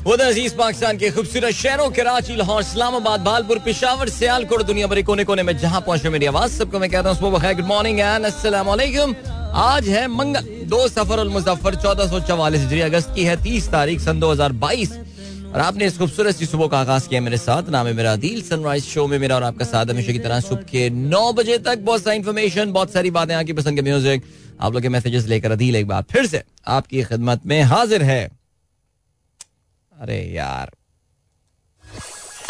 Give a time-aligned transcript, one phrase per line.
[0.00, 5.24] उधर अज़ीज़ पाकिस्तान के खूबसूरत शहरों, कराची, लाहौर, इस्लामाबाद, भालपुर, पिशावर, सियालकोट, दुनिया भर कोने
[5.24, 8.26] कोने में जहाँ पहुँचे मेरी आवाज़, सबको मैं कहता हूँ गुड मॉर्निंग एंड
[8.66, 9.14] वालेकुम
[9.60, 14.00] आज है मंगल, दो सफ़र उल मुजफ्फर, चौदह सौ चवालीस अगस्त की है, तीस तारीख
[14.00, 14.98] सन दो हज़ार बाईस।
[15.50, 18.42] और आपने इस खूबसूरत सी सुबह का आगाज़ किया मेरे साथ, नाम है मेरा दिल
[18.42, 21.78] सनराइज शो में मेरा और आपका साथ हमेशा की तरह सुबह के नौ बजे तक
[21.84, 24.24] बहुत सारी इन्फॉर्मेशन बहुत सारी बातें, आपकी पसंद के म्यूज़िक
[24.60, 28.39] आप लोग के मैसेजेस लेकर अदील एक बार फिर से आपकी खिदमत में हाजिर है।
[30.00, 30.70] अरे यार।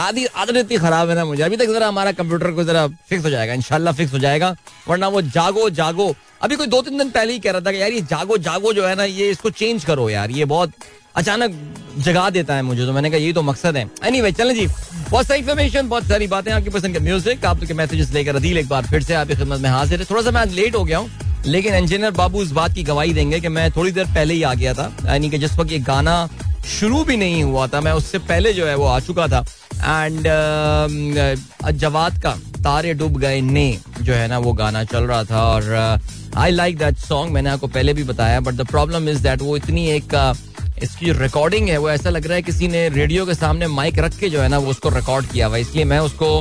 [0.01, 3.25] आदि आदत इतनी खराब है ना मुझे। अभी तक जरा हमारा कंप्यूटर को जरा फिक्स
[3.25, 4.55] हो जाएगा इंशाल्लाह फिक्स हो जाएगा
[4.89, 7.81] वरना वो जागो जागो। अभी कोई दो तीन दिन पहले ही कह रहा था कि
[7.81, 10.73] यार ये जागो जागो जो है ना ये इसको चेंज करो यार ये बहुत
[11.17, 11.55] अचानक
[11.99, 14.67] जगा देता है मुझे। तो मैंने कहा यही तो मकसद है। एनी anyway, चलें जी।
[15.11, 18.59] बहुत सारी इन्फॉर्मेशन बहुत सारी बातें आपकी पसंद के म्यूज़िक आप के मैसेजेस लेकर अदील
[18.59, 20.85] एक बार फिर से आपकी खिदमत में हाजिर है। थोड़ा सा मैं आज लेट हो
[20.85, 21.11] गया हूँ
[21.47, 24.55] लेकिन इंजीनियर बाबू इस बात की गवाही देंगे कि मैं थोड़ी देर पहले ही आ
[24.55, 26.29] गया था। यानी कि जिस वक्त ये गाना
[26.69, 29.45] शुरू भी नहीं हुआ था मैं उससे पहले जो है वो आ चुका था।
[30.05, 30.29] एंड
[31.73, 32.31] जवाद का
[32.65, 36.01] तारे डूब गए ने जो है ना वो गाना चल रहा था। और
[36.37, 39.57] आई लाइक दैट सॉन्ग मैंने आपको पहले भी बताया but the problem is that वो
[39.57, 43.35] इतनी एक uh, इसकी रिकॉर्डिंग है वो ऐसा लग रहा है किसी ने रेडियो के
[43.35, 46.39] सामने माइक रख के जो है ना वो उसको रिकॉर्ड किया हुआ इसलिए मैं उसको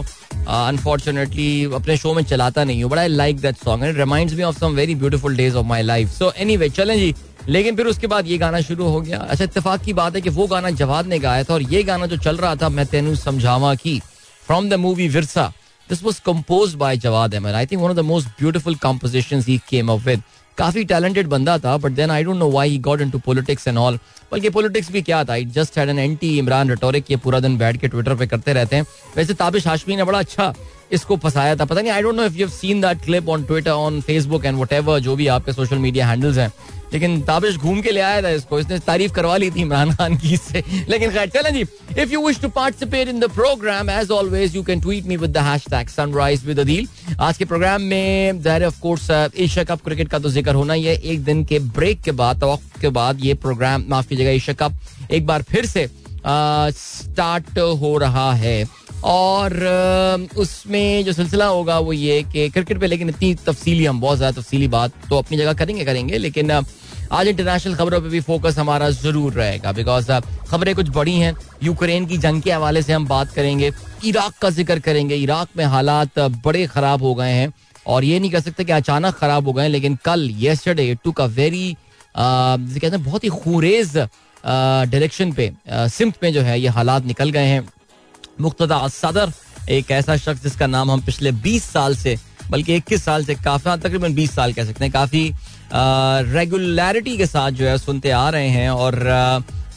[0.48, 4.36] अनफॉर्चुनेटली uh, अपने शो में चलाता नहीं हूँ but I like that song and reminds
[4.36, 7.14] me of some very beautiful days of my life so anyway चलें जी
[7.50, 10.30] लेकिन फिर उसके बाद ये गाना शुरू हो गया। अच्छा इतफाक की बात है कि
[10.30, 13.16] वो गाना जवाद ने गाया था और ये गाना जो चल रहा था, मैं तेनू
[13.18, 14.00] समझावा की
[14.44, 15.52] from the movie Virsa
[15.90, 19.58] this was compose by Jawad Ahmad I think one of the most beautiful composition he
[19.70, 20.24] came up with
[20.58, 23.78] काफ़ी टैलेंटेड बंदा था but then I don't know why he got into politics and
[23.78, 24.00] all
[24.32, 25.34] बल्कि politics भी क्या था?
[25.34, 28.54] I just had an anti Imran rhetoric ये पूरा दिन बैठ के ट्विटर पे करते
[28.54, 28.86] रहते हैं।
[29.18, 30.54] वैसे ताबिश हाशमी ने बड़ा अच्छा
[30.92, 33.44] इसको फंसाया था। पता नहीं I don't know if you have seen that clip on
[33.44, 36.52] Twitter on Facebook and whatever जो भी आपके सोशल मीडिया हैंडल्स हैं।
[36.94, 40.16] लेकिन ताबिश घूम के ले आया था इसको। इसने तारीफ़ करवा ली थी इमरान खान
[40.18, 41.62] की इससे। लेकिन खैर, चलें जी।
[42.02, 45.32] If you wish to participate in the programme as always you can tweet me with
[45.32, 46.88] the hashtag sunrise with Adeel
[47.20, 50.84] आज के प्रोग्राम में ज़ाहिर of course Asia cup cricket का तो ज़िक्र होना ही
[50.84, 54.56] है। एक दिन के ब्रेक के बाद तवक्फ के बाद ये प्रोग्राम माफ़ कीजिएगा एशिया
[54.60, 55.88] कप एक बार फिर से
[56.26, 58.64] स्टार्ट हो रहा है।
[59.04, 59.54] और
[60.38, 64.42] उसमें जो सिलसिला होगा वो ये कि क्रिकेट पे लेकिन इतनी तफसीली, हम बहुत ज़्यादा
[64.42, 68.90] तफसीली बात तो अपनी जगह करेंगे करेंगे, लेकिन आज इंटरनेशनल खबरों पे भी फोकस हमारा
[68.92, 70.12] ज़रूर रहेगा बिकॉज़
[70.50, 71.34] खबरें कुछ बड़ी हैं।
[71.64, 73.72] यूक्रेन की जंग के हवाले से हम बात करेंगे।
[74.06, 77.52] इराक का ज़िक्र करेंगे। इराक में हालात बड़े खराब हो गए हैं
[77.86, 81.12] और ये नहीं कह सकते कि अचानक खराब हो गए हैं, लेकिन कल येस्टरडे टू
[81.12, 81.76] का वेरी
[82.16, 83.98] कहते हैं, बहुत ही खूरेज
[84.44, 85.52] डायरेक्शन पे
[85.90, 87.68] सिम्त में जो है ये हालात निकल गए हैं।
[88.42, 89.32] मुख्तदा सदर
[89.70, 92.16] एक ऐसा शख्स जिसका नाम हम पिछले 20 साल से
[92.52, 95.24] बल्कि 21 साल से काफ़ी तकरीबन 20 साल कह सकते हैं काफ़ी
[96.34, 99.04] रेगुलरिटी के साथ जो है सुनते आ रहे हैं और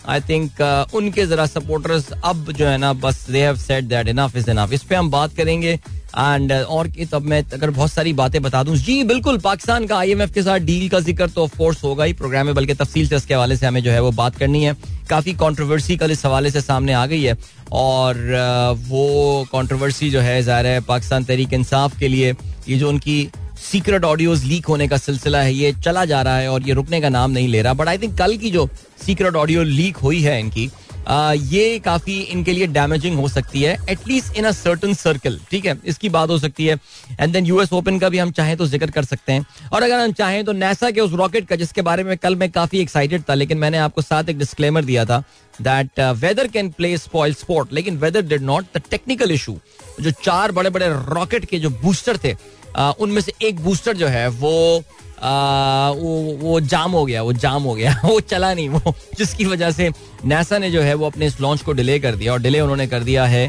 [0.09, 0.61] आई थिंक
[0.95, 4.73] उनके जरा सपोर्टर्स अब जो है ना बस they have said that enough is enough
[4.73, 5.73] इस पे हम बात करेंगे
[6.13, 9.97] एंड uh, और तब मैं अगर बहुत सारी बातें बता दूँ। जी बिल्कुल पाकिस्तान का
[9.97, 13.09] आईएमएफ के साथ डील का ज़िक्र तो ऑफ़ कोर्स होगा ही प्रोग्राम में बल्कि तफसील
[13.09, 14.75] से इसके हवाले से हमें जो है वो बात करनी है।
[15.11, 17.37] काफ़ी कंट्रोवर्सी कल इस हवाले से सामने आ गई है।
[17.73, 18.17] और
[18.89, 22.35] वो कंट्रोवर्सी जो है, ज़ाहिर है, पाकिस्तान तहरीक इंसाफ के लिए,
[22.69, 23.29] ये जो उनकी
[23.63, 27.01] सीक्रेट ऑडियोज लीक होने का सिलसिला है, ये चला जा रहा है और ये रुकने
[27.01, 28.69] का नाम नहीं ले रहा। बट आई थिंक कल की जो
[29.07, 30.69] सीक्रेट ऑडियो लीक हुई है इनकी
[31.09, 35.77] ये काफ़ी इनके लिए डैमेजिंग हो सकती है at least in a certain circle ठीक है?
[35.85, 36.79] इसकी बात हो सकती है।
[37.21, 40.01] एंड देन यूएस ओपन का भी हम चाहें तो ज़िक्र कर सकते हैं। और अगर
[40.01, 43.23] हम चाहें तो नेसा के उस रॉकेट का, जिसके बारे में कल मैं काफ़ी एक्साइटेड
[43.29, 45.23] था, लेकिन मैंने आपको साथ एक डिस्क्लेमर दिया था
[45.55, 49.59] that weather can play spoil sport लेकिन weather did not the technical issue
[50.01, 52.35] जो चार बड़े बड़े रॉकेट के जो बूस्टर थे
[53.01, 54.83] उनमें से एक बूस्टर जो है, वो
[55.23, 59.71] वो वो जाम हो गया, वो जाम हो गया। वो चला नहीं वो। जिसकी वजह
[59.71, 59.91] से
[60.25, 62.87] नासा ने जो है वो अपने इस लॉन्च को डिले कर दिया और डिले उन्होंने
[62.87, 63.49] कर दिया है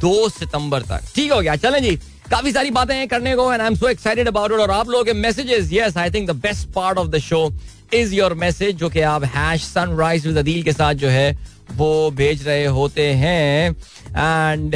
[0.00, 1.96] दो सितंबर तक। ठीक हो गया, चलें जी।
[2.30, 4.88] काफ़ी सारी बातें हैं करने को and I am so excited about it और आप
[4.88, 7.48] लोगों के messages yes I think the best part of the show
[7.92, 12.10] is your message जो कि आप हैश सनराइज विद अदील के साथ जो है वो
[12.10, 14.74] भेज रहे होते हैं। एंड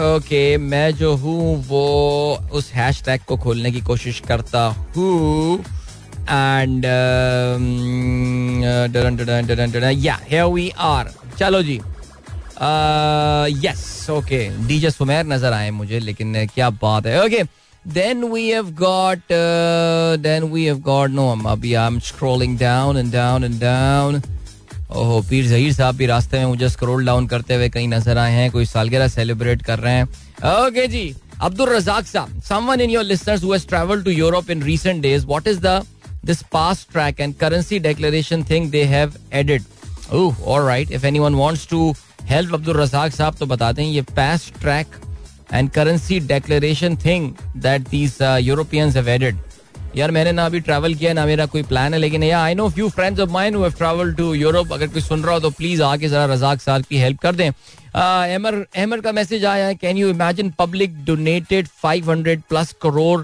[0.00, 4.62] ओके um, uh, मैं जो हूँ वो उस हैश टैग को खोलने की कोशिश करता
[4.96, 5.58] हूँ।
[6.30, 6.86] एंड
[10.54, 11.80] वी आर चलो जी।
[13.66, 17.42] यस ओके डीजे सुमेर नज़र आए मुझे लेकिन uh, क्या बात है। Okay
[17.84, 23.10] then we have got uh, then we have got no अभी I'm scrolling down and
[23.10, 24.22] down and down.
[24.90, 28.32] ओहो पीर जहीर साहब भी रास्ते में मुझे स्क्रॉल डाउन करते हुए कहीं नज़र आए
[28.32, 30.04] हैं कोई सालगिरह सेलिब्रेट कर रहे हैं।
[30.66, 34.62] ओके जी अब्दुल रजाक साहब someone in your listeners who has travelled to Europe in
[34.62, 35.82] recent days what is the
[36.24, 39.12] this fast track and currency declaration thing they have
[39.42, 39.62] added
[40.14, 41.94] oh alright if anyone wants to
[42.30, 44.96] help Abdul Razzaq साहब तो बताते हैं ये fast track
[45.52, 49.38] and currency declaration thing that these Europeans have added
[49.96, 52.68] यार मैंने ना अभी travel किया ना मेरा कोई प्लान है लेकिन या I know
[52.68, 55.82] few friends of mine have travelled to Europe अगर कोई सुन रहा हो तो प्लीज़
[55.82, 59.96] आके जरा रजाक साहब की हेल्प कर दें अहमर अहमर का मैसेज आया है can
[59.96, 63.20] you imagine public donated 500 plus crore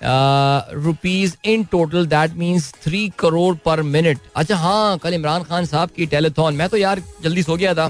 [0.00, 5.90] rupees in total that means three crore per minute अच्छा हाँ कल इमरान खान साहब
[5.96, 7.88] की टेलीथॉन मैं तो यार जल्दी सो गया था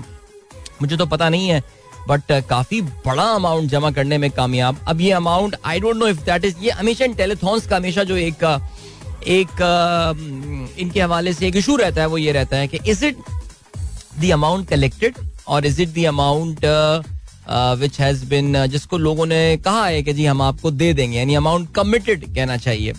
[0.83, 1.63] मुझे तो पता नहीं है
[2.09, 6.21] बट काफ़ी बड़ा अमाउंट जमा करने में कामयाब। अब ये amount I don't know if
[6.25, 8.45] that is ये हमेशा टेलीथॉन्स का हमेशा जो एक
[9.29, 13.17] एक इनके हवाले से एक इशू रहता है, वो ये रहता है कि is it
[14.21, 15.15] the amount collected
[15.49, 16.65] और is it the amount
[17.81, 21.35] which has been जिसको लोगों ने कहा है कि जी हम आपको दे देंगे, यानी
[21.35, 22.93] अमाउंट कमिटेड कहना चाहिए।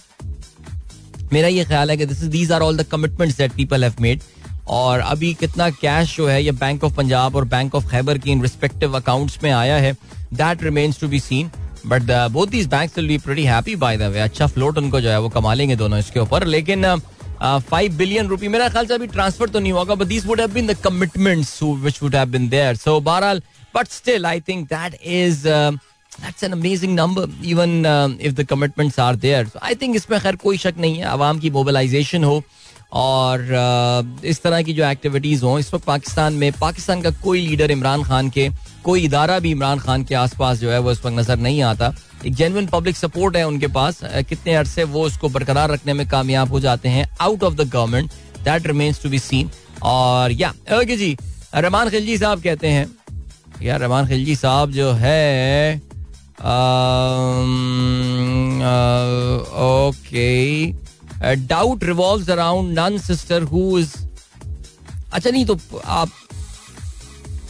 [1.33, 3.95] मेरा ये ख्याल है कि this is these are all the commitments that people have
[4.01, 4.21] made
[4.69, 8.31] और अभी कितना कैश जो है ये बैंक ऑफ़ पंजाब और बैंक ऑफ़ खैबर की
[8.31, 9.93] इन रिस्पेक्टिव अकाउंट्स में आया है
[10.33, 11.51] that remains to be seen
[11.85, 15.09] but both these bank will be pretty happy by the way अच्छा फ्लोट उनको जो
[15.09, 16.45] है वो कमा लेंगे दोनों इसके ऊपर.
[16.47, 16.85] लेकिन
[17.41, 20.51] फाइव बिलियन रुपी मेरा ख्याल से अभी ट्रांसफ़र तो नहीं होगा but these would have
[20.53, 23.41] been the commitments which would have been there so बहरहाल
[23.75, 29.15] but still I think that is that's an amazing number even if the commitments are
[29.15, 32.41] there I think इसमें खैर कोई शक नहीं है, आवाम की mobilisation हो
[32.91, 37.71] और इस तरह की जो एक्टिविटीज़ हों, इस वक्त पाकिस्तान में, पाकिस्तान का कोई लीडर
[37.71, 38.49] इमरान खान के,
[38.83, 41.93] कोई इदारा भी इमरान खान के आसपास जो है, वो इस वक्त नज़र नहीं आता।
[42.25, 43.99] एक जेनविन पब्लिक सपोर्ट है उनके पास।
[44.29, 48.11] कितने अरसे वो उसको बरकरार रखने में कामयाब हो जाते हैं out of the government
[48.43, 49.49] that remains to be seen
[49.83, 50.49] और या
[50.79, 51.17] ओके जी,
[51.55, 52.87] रमान खिलजी साहब कहते हैं
[53.61, 55.75] यार रमान खिलजी साहब जो है
[59.77, 60.88] okay
[61.21, 63.93] doubt revolve around nun sister who is
[65.13, 66.09] अच्छा नहीं तो आप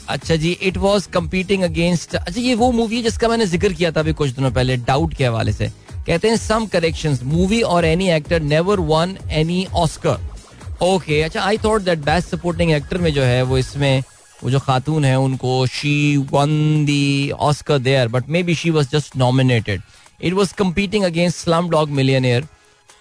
[0.09, 3.91] अच्छा जी इट वॉज़ कम्पीटिंग अगेंस्ट अच्छा ये वो मूवी है जिसका मैंने ज़िक्र किया
[3.91, 5.67] था अभी कुछ दिनों पहले डाउट के हवाले से।
[6.05, 10.27] कहते हैं सम करेक्शन मूवी और any actor never won any Oscar
[10.83, 14.03] okay अच्छा I thought that best supporting actor में जो है, वो इसमें,
[14.43, 18.87] वो जो खातून है, उनको she won the Oscar there but may be she was
[18.91, 19.81] just nominated
[20.21, 21.37] it was competing against
[21.69, 22.47] Slumdog Millionaire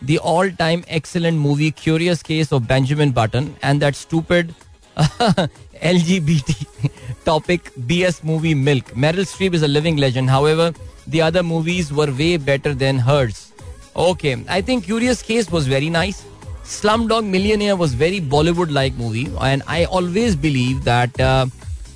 [0.02, 4.54] the all time excellent movie Curious Case of Benjamin Button and that stupid
[4.96, 8.84] LGBT topic BS movie Milk.
[8.94, 10.30] Meryl Streep is a living legend.
[10.30, 10.72] However,
[11.06, 13.52] the other movies were way better than hers.
[13.96, 16.24] Okay, I think Curious Case was very nice.
[16.62, 21.46] Slumdog Millionaire was very Bollywood like movie and I always believe that uh,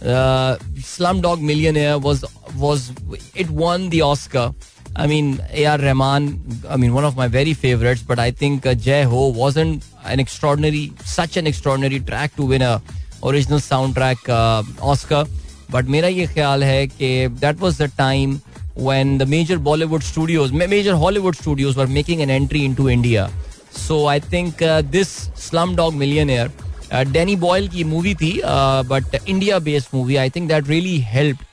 [0.03, 2.25] uh, Slumdog Millionaire was
[2.57, 2.91] was
[3.35, 4.55] it won the Oscar
[4.96, 5.78] I mean, A.R.
[5.78, 9.86] Rahman, I mean, one of my very favorites, but I think uh, Jai Ho wasn't
[10.06, 12.82] an extraordinary, such an extraordinary track to win a
[13.24, 15.26] original soundtrack uh, Oscar.
[15.70, 18.42] But मेरा ये ख्याल है कि that was the time
[18.76, 23.30] when the major Bollywood studios, major Hollywood studios were making an entry into India.
[23.72, 26.50] So I think uh, this Slumdog Millionaire,
[26.92, 30.20] uh, Danny Boyle की movie थी, uh, but India-based movie.
[30.20, 31.44] I think that really helped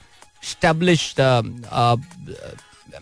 [0.43, 1.97] establish the uh,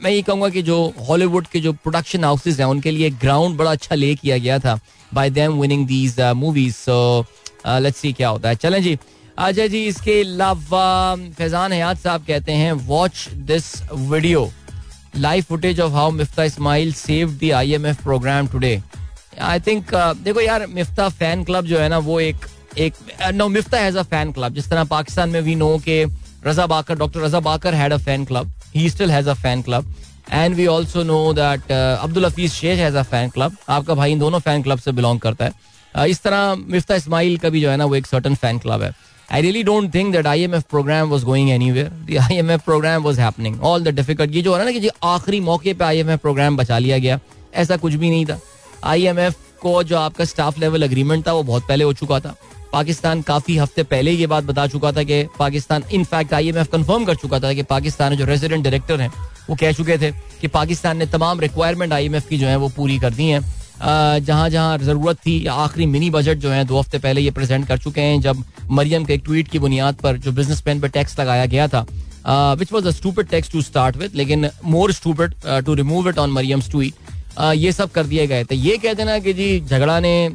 [0.04, 0.78] मैं ये कहूँगा कि जो
[1.08, 4.80] Hollywood के जो production houses हैं, उनके लिए ग्राउंड बड़ा अच्छा ले किया गया था
[5.12, 7.26] by them winning these movies so
[7.68, 8.98] let's see क्या होता है। चलें जी।
[9.38, 14.50] अच्छा जी, इसके अलावा फैजान हयात साहब कहते हैं watch this video
[15.16, 18.82] live footage of how Miftah Ismail save the IMF program today
[19.42, 22.46] I think देखो यार मिफ्ता फ़ैन क्लब जो है ना, वो एक
[22.78, 22.94] एक
[23.34, 26.04] no Miftah has a fan club जिस तरह पाकिस्तान में वी नो के
[26.46, 29.94] Raza Baqir doctor Raza Baqir had a fan club he still has a fan club
[30.32, 34.20] and we also know that Abdul Hafeez Shaikh has a fan club आपका भाई इन
[34.20, 37.70] दोनों fan club से belong करता है। Uh, इस तरह मिफ्ता इस्माइल का भी जो
[37.70, 38.94] है ना वो एक सर्टन फ़ैन क्लब है।
[39.32, 41.90] आई I really don't think that IMF program was going anywhere.
[42.10, 43.56] The IMF program was happening.
[43.64, 46.98] All the difficult ये जो है ना कि आखिरी मौके पे IMF program बचा लिया
[46.98, 47.20] गया।
[47.54, 48.40] ऐसा कुछ भी नहीं था।
[48.88, 52.36] IMF को जो आपका स्टाफ लेवल अग्रीमेंट था वो बहुत पहले हो चुका था।
[52.74, 57.16] पाकिस्तान काफ़ी हफ़्ते पहले ये बात बता चुका था कि पाकिस्तान इनफैक्ट आईएमएफ कंफर्म कर
[57.18, 59.12] चुका था कि पाकिस्तान जो रेजिडेंट डायरेक्टर हैं,
[59.50, 63.00] वो कह चुके थे कि पाकिस्तान ने तमाम रिक्वायरमेंट आईएमएफ की जो है, वो पूरी
[63.00, 63.42] कर दी हैं।
[64.20, 67.78] जहाँ जहाँ ज़रूरत थी आखिरी मिनी बजट जो है, दो हफ़्ते पहले ये प्रेजेंट कर
[67.78, 71.20] चुके हैं, जब मरियम के एक ट्वीट की बुनियाद पर जो बिज़नेस मैन पर टैक्स
[71.20, 71.86] लगाया गया था
[72.54, 75.34] which was a tax to start with लेकिन more stupid
[75.66, 76.94] to remove it on Maryam tweet
[77.56, 80.30] ये सब कर दिए गए थे। ये कह देना कि जी झगड़ा ने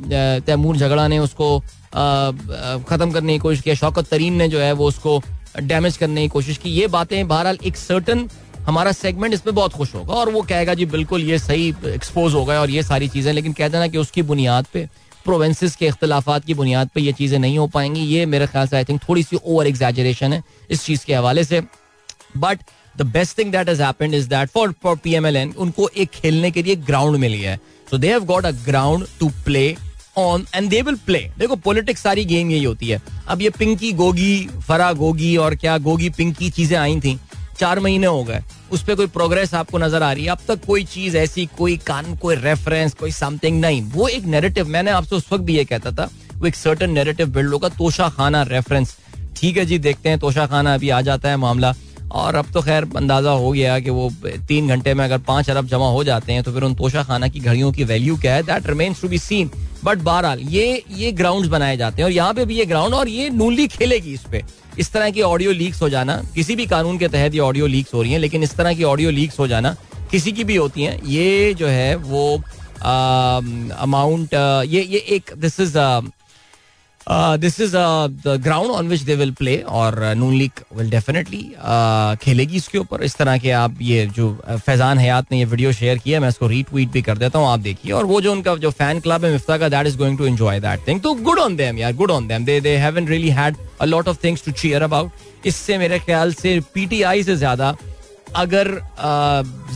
[0.46, 1.58] तैमूर झगड़ा ने उसको
[1.92, 5.22] ख़त्म करने की कोशिश की, शौकत तरीन ने जो है वो उसको
[5.60, 8.28] डैमेज करने की कोशिश की। ये बातें बहरहाल एक सर्टन
[8.66, 12.44] हमारा सेगमेंट इसमें बहुत खुश होगा और वो कहेगा, जी, बिल्कुल ये सही एक्सपोज हो
[12.44, 14.88] गया और ये सारी चीज़ें लेकिन कह देना कि उसकी बुनियाद पे
[15.24, 18.76] प्रोवेंसेस के अख्तिलाफात की बुनियाद पर ये चीज़ें नहीं हो पाएँगी। ये मेरे ख्याल से
[18.76, 21.60] आई थिंक थोड़ी सी ओवर एग्जैजरेशन है इस चीज़ के हवाले से।
[22.36, 22.58] But
[22.96, 26.62] the best thing that has happened is that for for PMLN उनको एक खेलने के
[26.62, 27.56] लिए ग्राउंड मिली है।
[27.90, 29.64] So they have got a ground to play
[30.16, 33.92] on and they will play देखो पॉलिटिक्स सारी गेम यही होती है। अब ये पिंकी
[33.92, 37.18] गोगी फरा गोगी और क्या गोगी पिंकी चीज़ें आई थी।
[37.58, 38.42] चार महीने हो गए।
[38.72, 40.30] उस पर कोई प्रोग्रेस आपको नज़र आ रही है?
[40.30, 44.68] अब तक कोई चीज़ ऐसी, कोई कान, कोई रेफरेंस कोई समथिंग नहीं। वो एक नेरेटिव
[44.68, 48.08] मैंने आपसे उस वक्त भी ये कहता था, वो एक सर्टन नेरेटिव बिल्ड होगा तोशा
[48.08, 48.96] खाना रेफरेंस
[49.36, 51.74] ठीक है जी, देखते हैं तोशा खाना अभी आ जाता है मामला।
[52.12, 54.10] और अब तो खैर, अंदाज़ा हो गया कि वो
[54.48, 57.28] तीन घंटे में अगर पाँच अरब जमा हो जाते हैं तो फिर उन तोशा खाना
[57.28, 58.42] की घड़ियों की वैल्यू क्या है?
[58.42, 59.50] That remains to be seen
[59.84, 63.08] but बहरहाल, ये ये ग्राउंड बनाए जाते हैं और यहाँ पे भी ये ग्राउंड और
[63.08, 64.42] ये नूली खेलेगी इस पे।
[64.78, 67.94] इस तरह की ऑडियो लीक्स हो जाना, किसी भी कानून के तहत ये ऑडियो लीक्स
[67.94, 69.76] हो रही हैं, लेकिन इस तरह की ऑडियो लीक्स हो जाना,
[70.10, 72.42] किसी की भी होती हैं, ये जो है वो
[72.84, 75.78] अमाउंट ये ये एक this is
[77.08, 81.42] this is the ground on which they will play और नून लीग विल डेफिनेटली
[82.22, 84.30] खेलेगी इसके ऊपर। इस तरह के आप ये जो
[84.66, 87.60] फैजान हयात ने ये वीडियो शेयर किया, मैं इसको रीट्वीट भी कर देता हूँ, आप
[87.60, 90.26] देखिए। और वो जो उनका जो फ़ैन क्लब है, मिफ्ता का that is going to
[90.26, 93.30] enjoy that thing तो गुड ऑन देम यार good on them they they haven't really
[93.30, 97.74] had a lot of things to cheer about इससे मेरे ख्याल से पीटीआई से ज़्यादा
[98.36, 98.68] अगर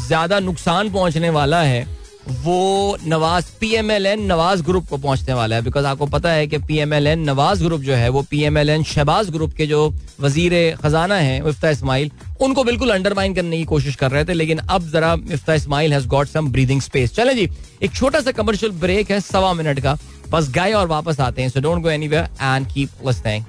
[0.06, 1.84] ज़्यादा नुकसान पहुँचने वाला है
[2.28, 6.30] वो Nawaz P M L N Nawaz group को पहुँचने वाला है बिकॉज़ आपको पता
[6.30, 9.88] है कि पीएमएलएन नवाज़ ग्रुप जो है, वो पीएमएलएन शहबाज ग्रुप के जो
[10.20, 14.58] वज़ीर खजाना है, मिफ्ता इस्माइल, उनको बिल्कुल अंडरमाइन करने की कोशिश कर रहे थे, लेकिन
[14.58, 17.48] अब जरा Miftah Ismail has got some breathing space चले जी,
[17.82, 19.96] एक छोटा सा कमर्शियल ब्रेक है, सवा मिनट का,
[20.30, 23.44] बस गए और वापस आते हैं so don't go anywhere and keep listening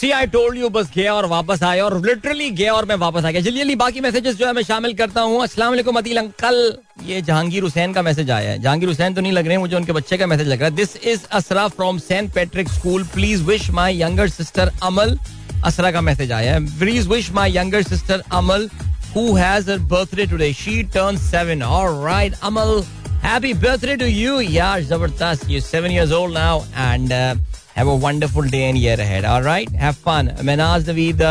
[0.00, 3.24] see I told you बस गया और वापस आया और लिटरली गया और मैं वापस
[3.24, 6.76] आ गया जल्दी जल्दी बाकी मैसेजेस जो है मैं शामिल करता हूँ अस्सलाम वालेकुम अंकल
[7.06, 9.76] ये जहांगीर हुसैन का मैसेज आया है जहांगीर हुसैन तो नहीं लग रहे हैं मुझे
[9.76, 13.42] उनके बच्चे का मैसेज लग रहा है this is Asra from Saint Patrick school please
[13.44, 15.18] wish my younger sister Amal
[15.64, 18.68] Asra का मैसेज आया है please wish my younger sister Amal
[19.12, 20.52] who has her birthday today.
[20.52, 21.62] She turned seven.
[21.62, 22.82] All right, Amal,
[23.22, 24.38] happy birthday to you.
[24.38, 25.48] Yeah, Zabardast.
[25.48, 27.34] You're seven years old now, and uh,
[27.79, 29.25] Have a wonderful day and year ahead.
[29.25, 30.29] All right, have fun.
[30.51, 31.21] Manaz Naveed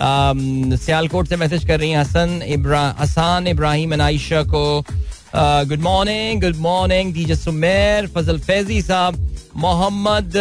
[0.00, 4.84] Sialkot से message कर रही हैं Hasan इब्रा Hasan Ibrahim and Ayesha को
[5.68, 9.18] good morning good morning DJ Sumer Fazal Faizi साहब
[9.56, 10.32] Mohammad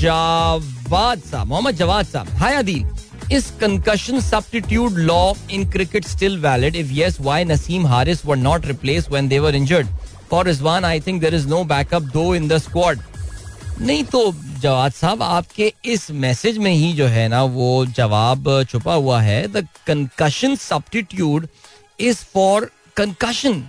[0.00, 2.84] Javad साहब मोहम्मद जवाद साहब हाय Adeel
[3.34, 6.74] Is concussion substitute law in cricket still valid?
[6.76, 9.88] If yes, why Naseem Haris were not replaced when they were injured?
[10.32, 13.00] For Rizwan, I think there is no backup though in the squad.
[13.81, 14.19] नहीं तो
[14.61, 19.47] जवाब साहब आपके इस message में ही जो है ना वो जवाब छुपा हुआ है।
[19.47, 21.47] The concussion substitute
[21.99, 23.63] is for concussion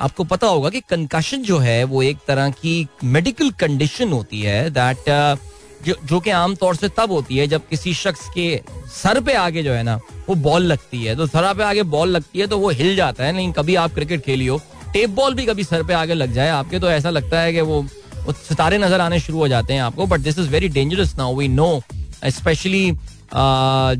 [0.00, 4.70] आपको पता होगा कि कंकशन जो है वो एक तरह की मेडिकल कंडीशन होती है
[4.70, 5.38] दैट uh,
[5.86, 8.60] जो जो कि आमतौर से तब होती है जब किसी शख्स के
[8.94, 9.98] सर पे आगे जो है ना
[10.28, 13.24] वो बॉल लगती है। तो सर पे आगे बॉल लगती है तो वो हिल जाता
[13.24, 14.60] है। नहीं कभी आप क्रिकेट खेली हो
[14.92, 17.60] टेप बॉल भी कभी सर पे आगे लग जाए आपके तो ऐसा लगता है कि
[17.60, 17.86] वो
[18.32, 21.48] सितारे नज़र आने शुरू हो जाते हैं आपको but this is very dangerous now we
[21.48, 21.80] know
[22.26, 22.90] specially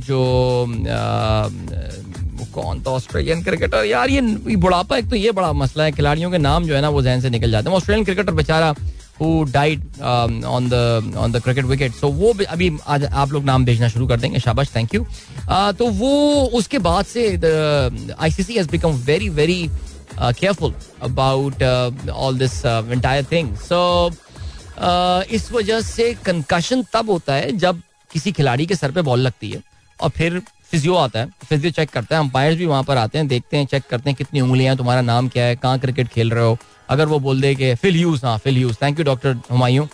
[0.01, 0.21] जो
[2.55, 4.21] कौन तो ऑस्ट्रेलियन क्रिकेटर यार, ये
[4.57, 7.21] बुढ़ापा एक तो ये बड़ा मसला है, खिलाड़ियों के नाम जो है ना, वो जहन
[7.21, 8.75] से निकल जाते हैं। ऑस्ट्रेलियन क्रिकेटर बेचारा
[9.21, 13.65] who died on the on the cricket wicket so वो अभी आज आप लोग नाम
[13.65, 15.05] भेजना शुरू कर देंगे, शाबाश थैंक यू
[15.79, 16.11] तो वो,
[16.59, 17.29] उसके बाद से
[18.19, 19.69] ICC has become very very
[20.19, 21.63] uh, about
[22.11, 23.49] all entire thing.
[23.69, 24.11] So
[24.81, 27.81] uh, इस वजह से कंकशन तब होता है जब
[28.13, 29.63] किसी खिलाड़ी के सर पे बॉल लगती है
[29.99, 33.27] और फिर फिजियो आता है। फिजियो चेक करता है अंपायर्स भी वहाँ पर आते हैं
[33.29, 36.31] देखते हैं चेक करते हैं कितनी उंगलियाँ हैं तुम्हारा नाम क्या है कहाँ क्रिकेट खेल
[36.31, 36.57] रहे हो।
[36.91, 39.87] अगर वो बोल दे कि फिल यूज़ हाँ Phil Hughes thank you doctor Humayun.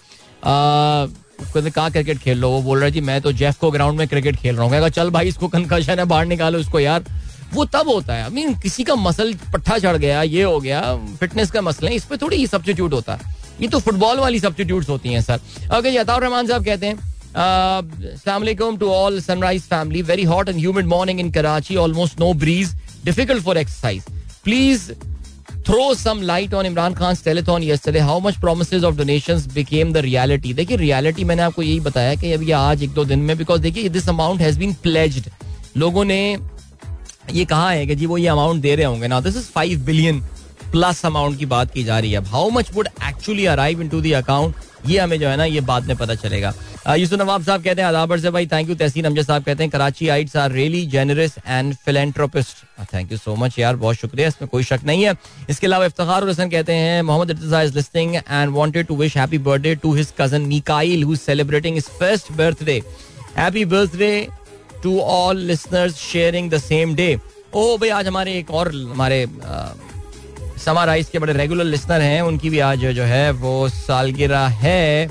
[0.44, 4.06] कहाँ क्रिकेट खेल लो वो बोल रहा है जी मैं तो जेफ को ग्राउंड में
[4.08, 7.04] क्रिकेट खेल रहा हूँ। चल भाई इसको कंकशन है बाहर निकालो इसको यार।
[7.52, 10.80] वो तब होता है। मीन किसी का मसल पट्टा चढ़ गया, ये हो गया
[11.20, 13.20] फिटनेस का मसल है, इस पर थोड़ी सब्सिट्यूट होता है।
[13.60, 15.40] ये तो फुटबॉल वाली सब्सिट्यूट होती है सर
[15.78, 17.10] ओके यताउर रहमान साहब कहते हैं
[18.34, 18.76] अलैक्म
[20.28, 24.02] hot and morning in Karachi almost no breeze difficult for exercise
[24.44, 24.92] please
[25.66, 27.62] throw some light on Imran Khan telethon
[27.98, 32.32] how much promise of donation became the reality देखिए reality मैंने आपको यही बताया कि
[32.32, 35.30] अभी आज एक दो दिन में बिकॉज़ देखिए this amount has been pledged
[35.76, 36.36] लोगों ने
[37.32, 39.08] ये कहा है कि जी वो ये अमाउंट दे रहे होंगे.
[39.08, 40.20] ना this is five billion
[40.72, 42.24] plus amount की बात की जा रही है.
[42.26, 44.54] How much would actually arrive in to account
[44.86, 46.52] ये हमें जो है ना, ये बाद में पता चलेगा.
[46.90, 49.70] यूसुफ नवाब साहब कहते हैं, आदाबर से भाई थैंक यू तहसीन अमजद साहब कहते हैं,
[50.08, 54.28] Karachiites are really generous and philanthropist thank you so much यार, बहुत शुक्रिया.
[54.28, 55.14] इसमें कोई शक नहीं है.
[55.50, 59.38] इसके अलावा इफ्तार हसन कहते हैं, Mohammad Irtaza is listening and wanted to wish happy
[59.40, 62.82] birthday to his cousin Mikail who celebrating his first birthday
[63.38, 64.28] happy birthday
[64.82, 67.16] to all listeners sharing the same day
[67.54, 69.26] ओ भाई, आज हमारे एक और, हमारे
[70.58, 75.08] समा राइस के बड़े रेगुलर लिसनर हैं, उनकी भी आज जो है वो सालगिरह है।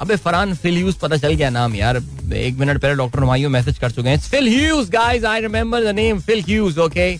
[0.00, 3.78] अबे, फरहान फिल ह्यूज पता चल गया नाम यार। एक मिनट पहले डॉक्टर हुमायूं मैसेज
[3.78, 7.14] कर चुके हैं। Phil Hughes guys I remember the name Phil Hughes okay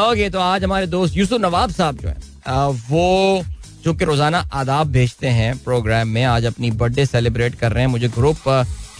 [0.00, 2.16] okay तो आज हमारे दोस्त यूसुफ नवाब साहब जो है
[2.88, 3.44] वो,
[3.84, 7.90] जो कि रोज़ाना आदाब भेजते हैं प्रोग्राम में, आज अपनी बर्थडे सेलिब्रेट कर रहे हैं।
[7.90, 8.48] मुझे ग्रुप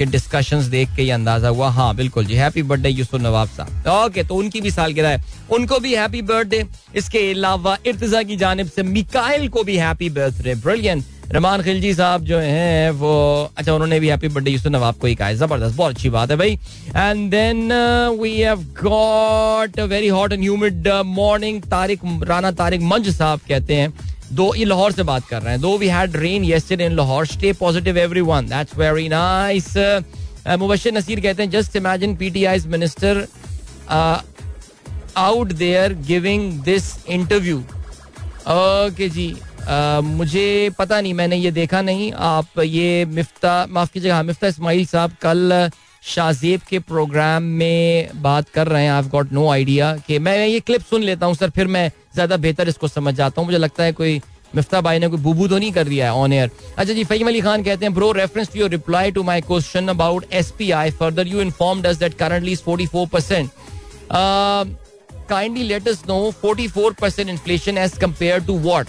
[0.02, 3.88] के डिस्कशंस देख के ये अंदाज़ा हुआ। हाँ बिल्कुल जी। हैप्पी बर्थडे यूसुफ नवाब साहब।
[3.94, 6.64] ओके तो उनकी भी सालगिरह है। उनको भी हैप्पी बर्थडे
[6.96, 12.24] इसके अलावा इर्तजा की जानब से मिकाइल को भी happy birthday brilliant Rehman Khilji साहब
[12.24, 15.76] जो हैं, वो अच्छा उन्होंने भी हैप्पी बर्थडे यूसुफ नवाब को ही कहा है। ज़बरदस्त।
[15.76, 16.58] बहुत अच्छी बात है भाई।
[16.96, 17.72] And then
[18.20, 23.92] we have got very hot and humid morning Tariq Rana Tariq Manj साहब कहते हैं।
[24.32, 27.26] दो ये लाहौर से बात कर रहे हैं। Though we had rain yesterday in Lahore.
[27.26, 29.76] Stay positive everyone that's very nice
[30.58, 33.26] Mubashir Naseer कहते हैं just imagine PTI's minister
[35.18, 42.10] out there giving this interview okay ji uh, मुझे पता नहीं मैंने ये देखा नहीं।
[42.12, 45.70] आप ये मिफ्ता माफ़ कीजिएगा हाँ मिफ्ता इस्माइल साहब कल
[46.04, 50.60] शाहजेब के प्रोग्राम में बात कर रहे हैं। आई गॉट नो आइडिया कि मैं ये
[50.60, 53.84] क्लिप सुन लेता हूँ सर फिर मैं ज़्यादा बेहतर इसको समझ जाता हूँ। मुझे लगता
[53.84, 54.20] है कोई
[54.54, 57.26] मिफ्ता भाई ने कोई बुबू तो नहीं कर दिया है ऑन एयर अच्छा जी, फहीम
[57.28, 61.26] अली खान कहते हैं bro reference to your reply to my question about SPI further
[61.28, 63.48] you informed us that currently is 44%
[65.28, 68.88] kindly let us know 44% inflation as compare to what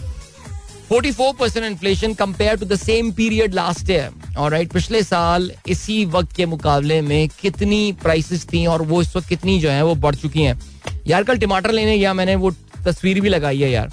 [0.92, 6.36] 44% inflation compare to the same period last year और right पिछले साल इसी वक्त
[6.36, 10.16] के मुकाबले में कितनी prices थी और वो इस वक्त कितनी जो है, वो बढ़
[10.16, 10.60] चुकी हैं।
[11.08, 12.52] यार, कल टमाटर लेने गया मैंने, वो
[12.84, 13.92] तस्वीर भी लगाई है यार।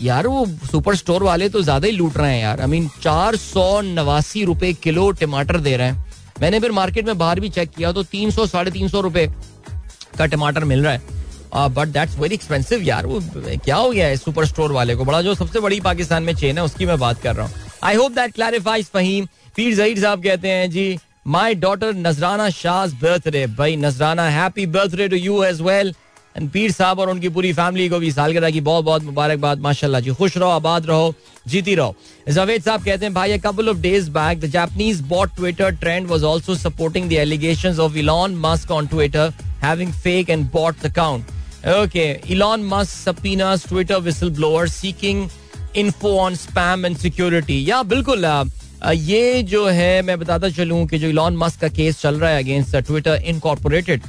[0.00, 3.36] यार, वो सुपर स्टोर वाले तो ज़्यादा ही लूट रहे हैं यार। आई मीन चार
[3.38, 6.04] सौ नवासी रुपए किलो टमाटर दे रहे हैं।
[6.40, 9.26] मैंने फिर मार्केट में बाहर भी चेक किया तो तीन सौ, साढ़े तीन सौ रुपए
[10.18, 11.20] का टमाटर मिल रहा है।
[11.70, 15.04] बट दैट्स वेरी एक्सपेंसिव यार। वो, क्या हो गया है सुपर स्टोर वाले को?
[15.04, 17.94] बड़ा जो सबसे बड़ी पाकिस्तान में चेन है, उसकी मैं बात कर रहा हूँ। I
[17.94, 19.26] hope that clarifies Faheem
[19.56, 25.08] Pir Zaheer साहब कहते हैं, जी माई डॉटर नजराना शाह बर्थडे भाई Nazrana happy birthday
[25.08, 25.94] to you as well
[26.36, 30.10] Pir साहब और उनकी पूरी फैमिली को भी सालगिरह की बहुत बहुत मुबारकबाद, माशाल्लाह। जी,
[30.10, 31.14] खुश रहो, आबाद रहो,
[31.48, 31.94] जीती रहो।
[32.28, 36.24] जावेद साहब कहते हैं, भाई couple of days back the Japanese bot Twitter trend was
[36.24, 42.10] also supporting the allegations of Elon Musk on Twitter having fake and bot account okay
[42.32, 45.28] Elon Musk सबीनास Twitter whistleblower seeking
[45.76, 48.24] info on spam and security या बिल्कुल
[48.86, 52.42] ये जो है मैं बताता चलूँ कि जो इलॉन मस्क का केस चल रहा है
[52.42, 54.02] अगेंस्ट ट्विटर इनकॉर्पोरेटेड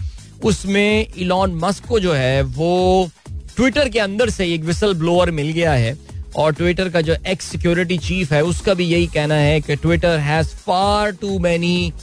[0.46, 3.10] उसमें इलॉन मस्क को जो है, वो
[3.56, 5.98] ट्विटर के अंदर से एक विसल ब्लोअर मिल गया है
[6.38, 10.18] और ट्विटर का जो एक्स सिक्योरिटी चीफ है, उसका भी यही कहना है कि Twitter
[10.20, 11.94] has far too many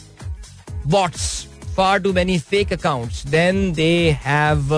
[0.87, 1.29] bots
[1.76, 3.92] far too many fake accounts than they
[4.24, 4.68] have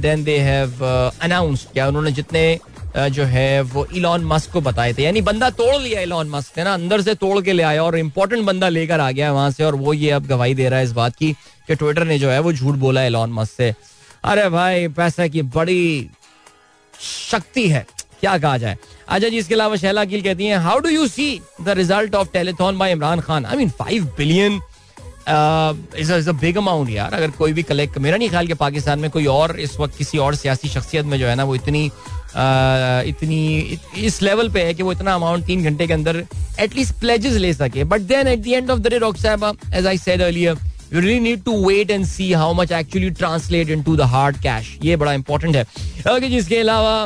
[0.00, 0.78] then they have
[1.72, 2.42] क्या उन्होंने जितने
[2.96, 6.64] जो है, वो इलॉन मस्क को बताए थे। यानी बंदा तोड़ लिया इलॉन मस्क ने
[6.64, 9.64] ना, अंदर से तोड़ के ले आया और इंपॉर्टेंट बंदा लेकर आ गया वहाँ से
[9.64, 11.32] और वो ये अब गवाही दे रहा है इस बात की
[11.68, 13.74] कि ट्विटर ने जो है, वो झूठ बोला एलॉन मस्क से।
[14.24, 16.10] अरे भाई, पैसा की बड़ी
[17.30, 17.86] शक्ति है।
[18.20, 18.76] क्या कहा जाए?
[19.08, 22.28] अच्छा जी, इसके अलावा शैला गिल कहती हैं how do you see the result of
[22.32, 24.60] telethon by Imran Khan I mean five billion
[25.28, 29.58] big amount यार। अगर कोई भी कलेक्ट मेरा नहीं ख्याल कि पाकिस्तान में कोई और
[29.60, 31.90] इस वक्त किसी और सियासी शख्सियत में जो है ना, वो इतनी
[33.08, 36.24] इतनी इत, इस लेवल पे है कि वो इतना अमाउंट तीन घंटे के अंदर
[36.60, 37.84] एटलीस्ट प्लेजेस ले सके.
[37.84, 40.58] But then at the end of the day doctor साहब as I said earlier
[40.92, 44.76] you really need to wait and see how much actually translate into the hard cash
[44.84, 45.62] ये बड़ा important है.
[46.14, 46.98] Okay जिसके अलावा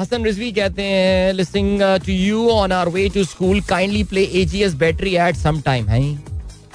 [0.00, 4.74] हसन रिजवी कहते हैं listening to you on our way to school kindly play AGS
[4.74, 6.02] battery ad some time है?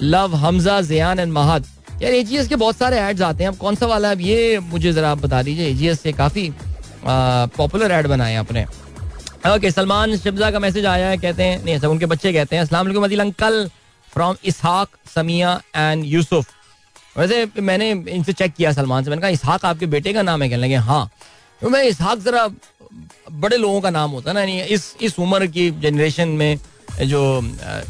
[0.01, 1.65] Love Hamza Zian and Mahad
[2.01, 3.51] यार AGS के बहुत सारे एड्स आते हैं.
[3.51, 4.15] अब कौन सा वाला है?
[4.15, 5.67] अब ये मुझे जरा आप बता दीजिए.
[5.69, 6.51] एजीएस से काफ़ी
[7.03, 8.65] पॉपुलर एड बनाए अपने।
[9.47, 12.63] ओके सलमान शिब्जा का मैसेज आया है, कहते हैं, नहीं सब उनके बच्चे कहते हैं,
[12.63, 13.69] अस्सलाम Adil uncle
[14.11, 16.51] from Ishaq, Samia and Yusuf.
[17.17, 20.49] वैसे मैंने इनसे चेक किया सलमान से, मैंने कहा, इसहाक आपके बेटे का नाम है?
[20.49, 21.09] कहने लगे हाँ।
[21.61, 22.47] तो मैं इसहाक जरा
[23.31, 26.59] बड़े लोगों का नाम होता है ना इस इस उम्र की जनरेशन में
[27.01, 27.41] जो,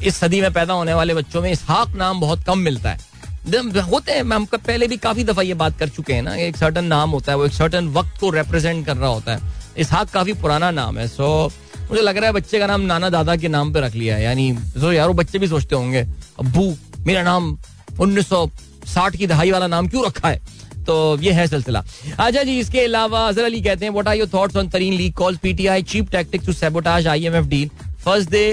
[0.03, 3.10] इस सदी में पैदा होने वाले बच्चों में इसहाक नाम बहुत कम मिलता है।
[3.45, 6.85] होते हैं हम पहले भी काफ़ी दफ़ा ये बात कर चुके हैं ना, एक सर्टन
[6.85, 9.39] नाम होता है, वो एक सर्टन वक्त को रिप्रेजेंट कर रहा होता है।
[9.77, 11.51] इसहाक काफ़ी पुराना नाम है सो
[11.89, 14.23] मुझे लग रहा है बच्चे का नाम नाना दादा के नाम पे रख लिया है,
[14.23, 16.01] यानी तो यार, वो बच्चे भी सोचते होंगे
[16.39, 16.73] अबू
[17.05, 17.57] मेरा नाम
[17.99, 18.49] उन्नीस सौ
[18.87, 20.41] साठ की दहाई वाला नाम क्यों रखा है?
[20.81, 21.83] तो ये है सिलसिला।
[22.19, 25.13] अच्छा जी, इसके अलावा अजहर अली कहते हैं what are your thoughts on Tareen leak
[25.13, 27.69] calls PTI cheap tactics to sabotage IMF deal
[28.05, 28.45] first day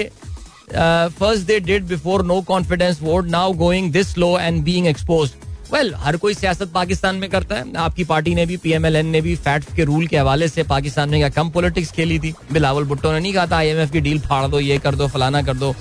[0.71, 5.93] first they did before no confidence vote now going this low and being exposed well
[5.95, 9.65] हर कोई सियासत पाकिस्तान में करता है। आपकी party ने भी पीएमएलएन ने भी फैट
[9.75, 13.19] के रूल के हवाले से पाकिस्तान में क्या कम पॉलिटिक्स खेली थी। बिलावल भुट्टो ने
[13.19, 15.73] नहीं कहा था आईएमएफ की डील फाड़ दो ये कर दो फलाना कर दो।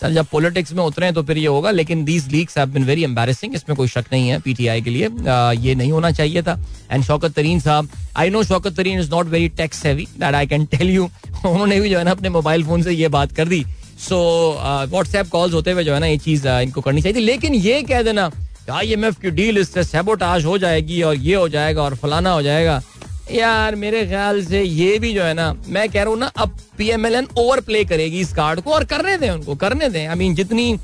[0.00, 3.04] चल जब पॉलिटिक्स में उतरे तो फिर ये होगा लेकिन these leaks have been very
[3.04, 6.58] embarrassing इसमें कोई शक नहीं है पीटीआई के लिए आ, ये नहीं होना चाहिए था।
[6.92, 10.46] एंड शौकत तरीन साहब I know Shaukat Tareen is not very tech savvy that I
[10.46, 11.04] can tell you
[11.46, 13.64] उन्होंने भी जो है ना अपने मोबाइल फ़ोन से ये बात कर दी।
[13.98, 14.18] सो
[14.90, 18.02] व्हाट्सएप कॉल्स होते हुए जो है ना, ये चीज़ इनको करनी चाहिए लेकिन ये कह
[18.02, 18.30] देना
[18.72, 22.30] आई एम एफ़ की डील इससे सेबोटाज हो जाएगी और ये हो जाएगा और फलाना
[22.30, 22.80] हो जाएगा।
[23.32, 26.56] यार, मेरे ख्याल से ये भी जो है ना, मैं कह रहा हूँ ना, अब
[26.78, 30.34] पीएमएलएन ओवर प्ले करेगी इस कार्ड को और करने दें उनको, करने दें। आई मीन
[30.34, 30.78] जितनी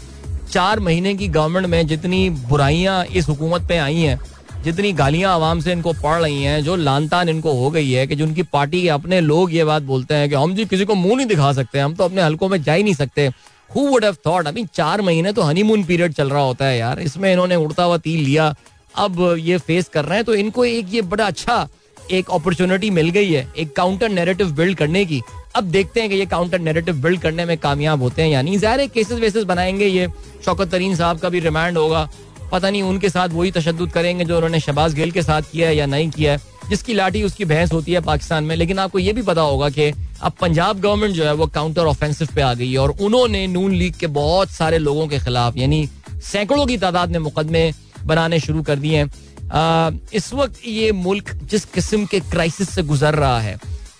[0.50, 4.18] चार महीने की गवर्नमेंट में जितनी बुराइयाँ इस हुकूमत पे आई हैं
[4.64, 8.16] जितनी गालियाँ आवाम से इनको पड़ रही हैं, जो लानतान इनको हो गई है कि
[8.16, 10.94] जो उनकी पार्टी के अपने लोग ये बात बोलते हैं कि हम जी किसी को
[10.96, 13.26] मुँह नहीं दिखा सकते, हम तो अपने हलकों में जा ही नहीं सकते।
[13.70, 17.00] हु वुड हैव थॉट अभी चार महीने तो हनीमून पीरियड चल रहा होता है यार,
[17.00, 18.54] इसमें इन्होंने उड़ता हुआ तील लिया,
[18.96, 21.66] अब ये फेस कर रहे हैं तो इनको एक ये बड़ा अच्छा
[22.10, 25.20] एक अपॉर्चुनिटी मिल गई है, एक काउंटर नेरेटिव बिल्ड करने की।
[25.56, 28.86] अब देखते हैं कि ये काउंटर नेरेटिव बिल्ड करने में कामयाब होते हैं यानी ज़ाहिर
[28.88, 30.08] केसेस वेसेस बनाएँगे ये।
[30.44, 32.08] शौकत तरीन साहब का भी रिमांड होगा।
[32.54, 35.76] पता नहीं उनके साथ वही तशद करेंगे जो उन्होंने शबाज गिल के साथ किया है
[35.76, 39.12] या नहीं किया है, जिसकी लाठी उसकी भैंस होती है पाकिस्तान में। लेकिन आपको ये
[39.12, 39.90] भी पता होगा कि
[40.22, 43.74] अब पंजाब गवर्नमेंट जो है वो काउंटर ऑफेंसिव पे आ गई है और उन्होंने नून
[43.74, 45.88] लीग के बहुत सारे लोगों के खिलाफ, यानी
[46.22, 47.70] सैकड़ों की तादाद में मुकदमे
[48.04, 53.14] बनाने शुरू कर दिए हैं। इस वक्त ये मुल्क जिस किस्म के क्राइसिस से गुजर
[53.14, 53.58] रहा है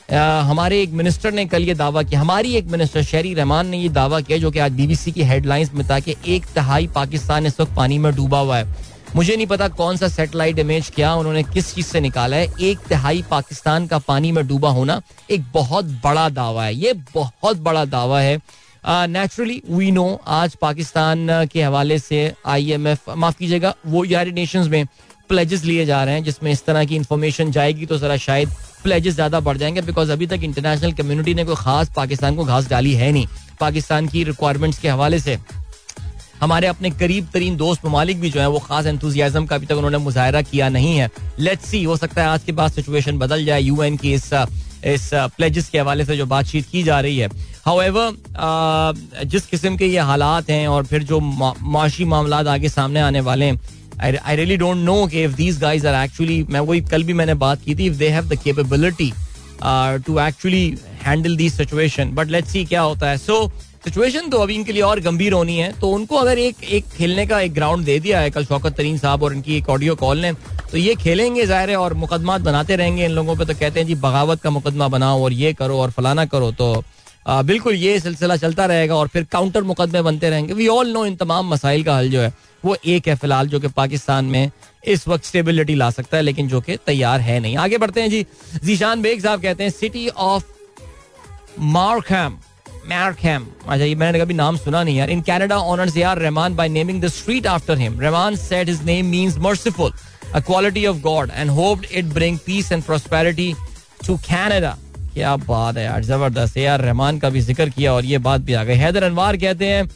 [0.09, 3.89] हमारे एक मिनिस्टर ने कल ये दावा किया, हमारी एक मिनिस्टर शहरी रहमान ने ये
[3.91, 7.61] दावा किया जो कि आज बीबीसी की हेडलाइंस में था कि एक तहाई पाकिस्तान इस
[7.61, 11.43] वक्त पानी में डूबा हुआ है। मुझे नहीं पता कौन सा सेटेलाइट इमेज क्या, उन्होंने
[11.45, 15.85] किस चीज़ से निकाला है। एक तिहाई पाकिस्तान का पानी में डूबा होना एक बहुत
[16.05, 18.39] बड़ा दावा है। ये बहुत बड़ा दावा है।
[18.85, 24.35] नेचुरली वी नो आज पाकिस्तान के हवाले से आई एम एफ़ माफ़ कीजिएगा, वो यूनाइटेड
[24.35, 24.85] नेशंस में
[25.31, 28.49] प्लेजेस लिए जा रहे हैं, जिसमें इस तरह की इंफॉर्मेशन जाएगी तो जरा शायद
[28.83, 32.69] प्लेजेस ज़्यादा बढ़ जाएँगे बिकॉज़ अभी तक इंटरनेशनल कम्युनिटी ने कोई खास पाकिस्तान को घास
[32.71, 33.27] डाली है नहीं।
[33.61, 35.39] पाकिस्तान की रिक्वायरमेंट्स के हवाले से
[36.41, 39.75] हमारे अपने करीब तरीन दोस्त ममालिक भी जो है, वो खास एंथुजियाजम का अभी तक
[39.75, 43.45] उन्होंने मुजाहरा किया नहीं है। लेट्स सी हो सकता है आज के बाद सिचुएशन बदल
[43.45, 44.33] जाए यूएन की इस
[44.85, 47.29] इस प्लेजेस के हवाले से जो बातचीत की जा रही है।
[47.65, 53.21] हाउएवर जिस किस्म के ये हालात हैं और फिर जो माशी मामला आगे सामने आने
[53.23, 53.61] वाले हैं
[54.01, 57.35] आई रियली डोंट नो कि if these guys are actually मैं वही कल भी मैंने
[57.43, 59.13] बात की थी if they have the capability
[60.07, 60.67] to actually
[61.05, 63.19] handle this situation but let's see क्या होता है.
[63.19, 63.51] सो
[63.85, 65.71] सिचुएशन तो अभी इनके लिए और गंभीर होनी है.
[65.81, 68.99] तो उनको अगर एक एक खेलने का एक ग्राउंड दे दिया है कल शौकत तरीन
[68.99, 70.33] साहब और इनकी एक ऑडियो कॉल ने
[70.73, 73.87] तो ये खेलेंगे ज़ाहिर है और मुकदमा बनाते रहेंगे इन लोगों पे तो कहते हैं,
[73.87, 76.51] जी, बगावत का मुकदमा बनाओ और ये करो और फलाना करो.
[76.53, 76.85] तो
[77.27, 81.17] बिल्कुल ये सिलसिला चलता रहेगा और फिर काउंटर मुकदमे बनते रहेंगे। वी ऑल नो इन
[81.17, 82.33] तमाम मसाइल का हल जो है,
[82.65, 84.51] वो एक है फ़िलहाल, जो कि पाकिस्तान में
[84.85, 88.11] इस वक्त स्टेबिलिटी ला सकता है, लेकिन जो कि तैयार है नहीं। आगे बढ़ते हैं
[88.11, 88.25] जी।
[88.65, 90.45] जीशान बेग साहब कहते हैं सिटी ऑफ़
[91.61, 92.39] मार्कहम.
[93.69, 97.03] अच्छा ये मैंने कभी नाम सुना नहीं यार। In Canada honours A R Rahman by naming
[97.03, 99.93] the street after him Rahman said his name means merciful
[100.37, 103.55] a quality of God, and hoped it bring peace and prosperity
[104.07, 104.71] to Canada.
[105.15, 108.53] क्या बात है यार, ज़बरदस्त यार रहमान का भी ज़िक्र किया और ये बात भी
[108.53, 109.89] आ गई हैदर अनवार कहते हैं,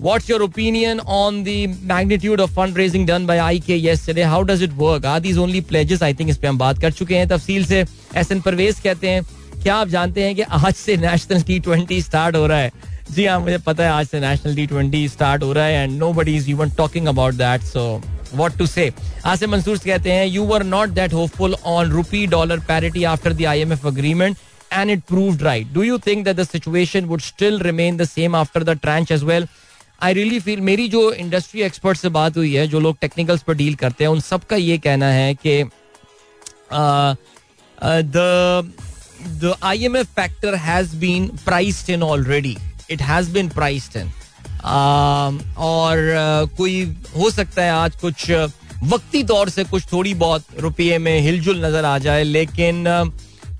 [0.00, 1.54] What's your opinion on the
[1.88, 4.22] magnitude of fundraising done by IK yesterday?
[4.22, 5.04] How does it work?
[5.04, 6.02] Are these only pledges?
[6.02, 7.84] I think इस पे हम बात कर चुके हैं तफसील से
[8.16, 9.22] एस एन परवेज कहते हैं,
[9.62, 12.72] क्या आप जानते हैं कि आज से नेशनल टी ट्वेंटी स्टार्ट हो रहा है
[13.10, 15.98] जी हाँ मुझे पता है आज से नेशनल टी ट्वेंटी स्टार्ट हो रहा है and
[16.12, 17.84] nobody is even talking about that so
[18.34, 18.92] what to say
[19.26, 23.44] आसे मंसूर कहते हैं you are not that hopeful on rupee dollar parity after the
[23.46, 24.36] I M F agreement
[24.72, 28.36] and it proved right do you think that the situation would still remain the same
[28.36, 29.46] after the tranche as well
[30.02, 33.54] I really feel मेरी जो industry expert से बात हुई है जो लोग technicals पर
[33.54, 35.62] deal करते हैं उन सबका ये कहना है कि
[37.92, 42.56] the I M F factor has been priced in already
[42.90, 44.10] it has been priced in
[45.60, 45.98] और
[46.56, 46.82] कोई
[47.16, 48.30] हो सकता है आज कुछ
[48.84, 53.10] वक्ती तौर से कुछ थोड़ी बहुत रुपये में हिलजुल नज़र आ जाए लेकिन uh,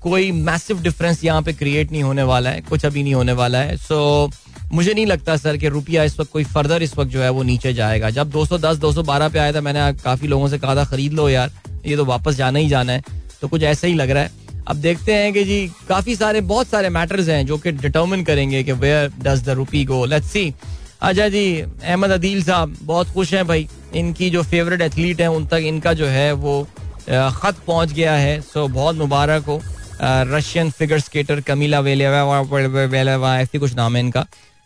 [0.01, 3.57] कोई मैसिव डिफरेंस यहाँ पे क्रिएट नहीं होने वाला है कुछ अभी नहीं होने वाला
[3.57, 7.11] है। सो so, मुझे नहीं लगता सर कि रुपया इस वक्त कोई फर्दर इस वक्त
[7.11, 10.57] जो है वो नीचे जाएगा। जब 210 212 पे आया था मैंने काफ़ी लोगों से
[10.59, 11.51] कहा था खरीद लो यार
[11.85, 13.03] ये तो वापस जाना ही जाना है।
[13.41, 14.31] तो कुछ ऐसा ही लग रहा है।
[14.67, 18.63] अब देखते हैं कि जी काफ़ी सारे बहुत सारे मैटर्स हैं जो कि डिटर्मिन करेंगे
[18.63, 20.53] कि where does the rupee go let's see
[21.01, 25.45] अच्छा जी अहमद अदील साहब बहुत खुश हैं भाई। इनकी जो फेवरेट एथलीट है उन
[25.45, 26.61] तक इनका जो है वो
[27.09, 29.61] खत पहुँच गया है। सो बहुत मुबारक हो।
[30.01, 34.25] Russian figure skater Kamila Valieva ऐसी कुछ नाम है इनका।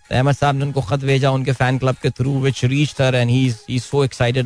[0.09, 3.29] अहमद साहब ने उनको खत भेजा उनके फ़ैन क्लब के through which reach there and
[3.29, 3.79] he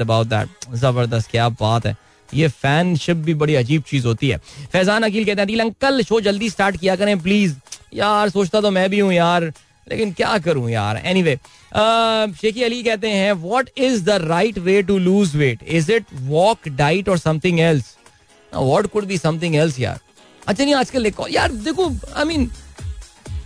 [0.02, 1.96] about that ज़बरदस्त, क्या बात है।
[2.30, 4.38] ये फैनशिप भी बड़ी अजीब चीज़ होती है।
[4.72, 7.56] फैजान अकील कहते हैं, अंकल शो जल्दी स्टार्ट किया करें प्लीज़
[7.94, 9.44] यार, सोचता तो मैं भी हूँ यार,
[9.88, 11.36] लेकिन क्या करूँ यार। एनी वे
[12.36, 16.68] शेखी अली कहते हैं what is the right way to lose weight is it walk
[16.70, 17.96] diet और something else
[18.52, 20.00] what could be something else यार?
[20.48, 22.50] अच्छा नहीं आजकल एक यार देखो आई मीन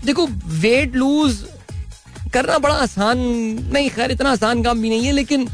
[0.06, 0.28] देखो
[0.60, 1.44] वेट लूज
[2.34, 3.18] करना बड़ा आसान,
[3.74, 5.48] नहीं, खैर, इतना आसान काम भी नहीं है, लेकिन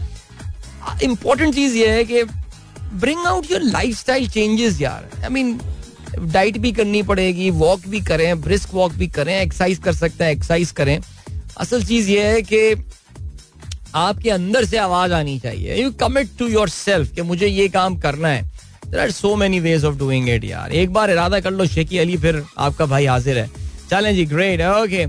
[1.03, 2.23] इंपॉर्टेंट चीज़ ये है कि
[2.93, 3.61] bring out your
[3.97, 5.59] lifestyle changes यार। आई मीन
[6.19, 10.31] डाइट भी करनी पड़ेगी वॉक भी करें ब्रिस्क वॉक भी करें एक्सरसाइज कर सकते हैं
[10.31, 10.99] एक्सरसाइज करें।
[11.57, 12.87] असल चीज़ ये है कि
[13.95, 18.27] आपके अंदर से आवाज़ आनी चाहिए। You commit to yourself मुझे ये काम करना
[18.27, 18.48] है।
[18.91, 21.97] There are so many ways of doing it यार एक बार इरादा कर लो शेखी
[21.97, 23.49] अली फिर आपका भाई हाजिर है
[23.89, 25.03] चलें जी ग्रेट ओके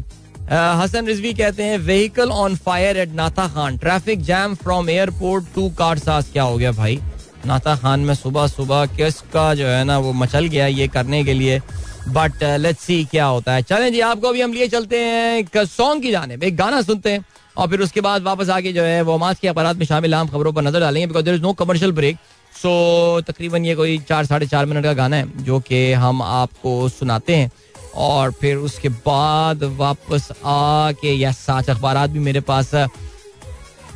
[0.53, 5.69] हसन रिजवी कहते हैं vehicle on fire at Natha Khan traffic jam from airport to
[5.79, 7.01] Karsaz क्या हो गया भाई
[7.47, 11.35] नाता खान में सुबह सुबह किसका जो है ना वो मचल गया ये करने के
[11.35, 11.61] लिए
[12.09, 16.03] बट लेट्स सी क्या होता है चलें जी आपको अभी हम लिए चलते हैं सॉन्ग
[16.03, 17.25] की जाने एक गाना सुनते हैं
[17.57, 20.29] और फिर उसके बाद वापस आके जो है वो मास के अपराध में शामिल आम
[20.29, 22.17] खबरों पर नज़र डालेंगे because there is no commercial break
[22.57, 26.89] so तकरीबन ये कोई चार साढ़े चार मिनट का गाना है जो कि हम आपको
[26.89, 27.51] सुनाते हैं।
[27.95, 32.75] और फिर उसके बाद वापस आके या साच अखबार भी मेरे पास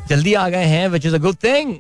[0.09, 1.75] जल्दी आ गए हैं which is a good thing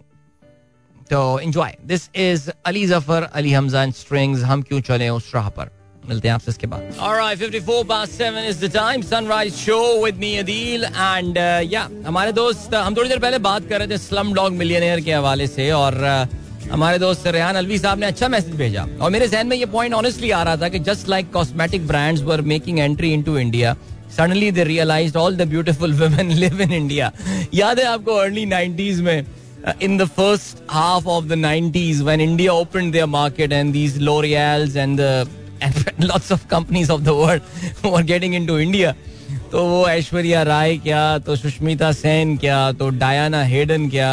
[1.11, 5.71] तो enjoy this is Ali Zafar Ali Hamza Strings हम क्यों चले उस राह पर?
[6.09, 6.81] मिलते हैं आपसे इसके बाद.
[7.01, 9.03] Alright, 54 past 7 is the time.
[9.03, 10.83] Sunrise show with me Adil.
[11.05, 14.53] And uh, yeah, हमारे दोस्त हम थोड़ी देर पहले बात कर रहे थे स्लम डॉग
[14.53, 18.87] मिलियनियर के हवाले से और uh, हमारे दोस्त रेहान अलवी साहब ने अच्छा मैसेज भेजा
[19.01, 22.23] और मेरे जहन में ये पॉइंट ऑनेस्टली आ रहा था कि just like cosmetic brands
[22.23, 23.77] were making entry into India
[24.17, 27.13] suddenly they realised all the beautiful women live in India
[27.55, 29.25] याद है आपको अर्ली 90s में
[29.81, 34.77] in the first half of the 90s when India opened their market and these L'Oreals
[34.77, 35.29] and the
[35.61, 35.75] and
[36.11, 37.43] lots of companies of the world
[37.85, 38.35] were getting.
[39.51, 44.11] तो वो ऐश्वर्या राय क्या तो सुष्मिता सेन क्या तो डायना हेडन क्या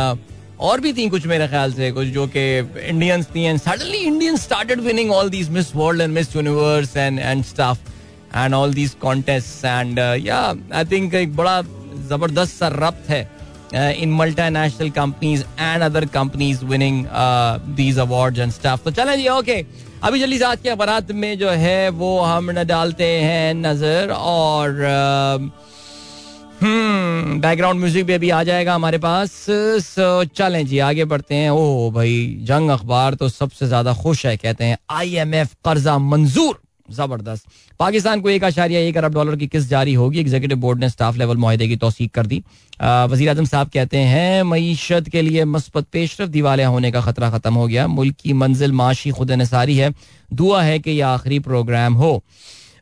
[0.62, 2.44] और भी थी कुछ मेरे ख्याल से कुछ जो कि
[2.90, 7.20] इंडियंस थी and suddenly Indian started winning all these Miss World and Miss Universe and
[7.20, 7.90] and stuff
[8.36, 10.42] and all these contest and yeah
[10.74, 13.28] I think एक बड़ा ज़बरदस्त सा रब्त है
[13.74, 18.84] uh, in multinational companies and other companies winning uh, these awards and stuff.
[18.84, 19.64] तो चलें जी okay
[20.04, 25.52] अभी जल्दी आज के अखबार में जो है वो हम डालते हैं नज़र और हम्म
[26.64, 31.92] बैकग्राउंड म्यूज़िक भी अभी आ जाएगा हमारे पास। सो चलें जी, आगे बढ़ते हैं। ओ
[31.92, 37.46] भाई, जंग अखबार तो सबसे ज़्यादा खुश है, कहते हैं आईएमएफ कर्जा मंजूर। ज़बरदस्त।
[37.80, 41.18] पाकिस्तान को एक आशारिया, एक अरब डॉलर की किस्त जारी होगी। एग्जीक्यूटिव बोर्ड ने स्टाफ
[41.18, 42.44] लेवल माहे की तोसीक कर दी।
[43.10, 47.54] वजी अजम साहब कहते हैं, मीशत के लिए मस्बत पेशरफ दिवालिया होने का खतरा खत्म
[47.54, 49.94] हो गया। मुल्क की मंजिल माशी खुद नसारी है।
[50.34, 52.12] दुआ है कि यह आखिरी प्रोग्राम हो।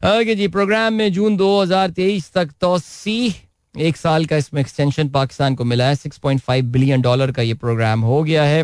[0.05, 3.29] ओके जी प्रोग्राम में जून 2023 तक तोसी
[3.75, 8.01] एक साल का इसमें एक्सटेंशन पाकिस्तान को मिला है। 6.5 बिलियन डॉलर का ये प्रोग्राम
[8.01, 8.63] हो गया है।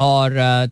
[0.00, 0.70] और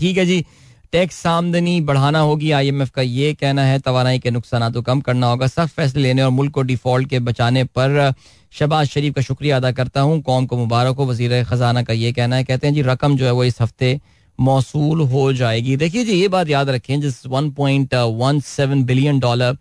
[0.00, 0.44] ठीक है जी।
[0.92, 5.26] टैक्स आमदनी बढ़ाना होगी आईएमएफ का ये कहना है। तोानाई के नुकसान को कम करना
[5.26, 8.12] होगा। सख्त फैसले लेने और मुल्क को डिफ़ॉल्ट के बचाने पर
[8.52, 12.12] शहबाज शरीफ का शुक्रिया अदा करता हूँ। कौम को मुबारक हो। वज़ीर खजाना का ये
[12.12, 14.00] कहना है। कहते हैं जी, रकम जो है वो इस हफ़्ते
[14.38, 19.18] मौसू हो जाएगी। देखिए जी, ये बात याद रखें, जिस one point one seven billion
[19.20, 19.56] dollar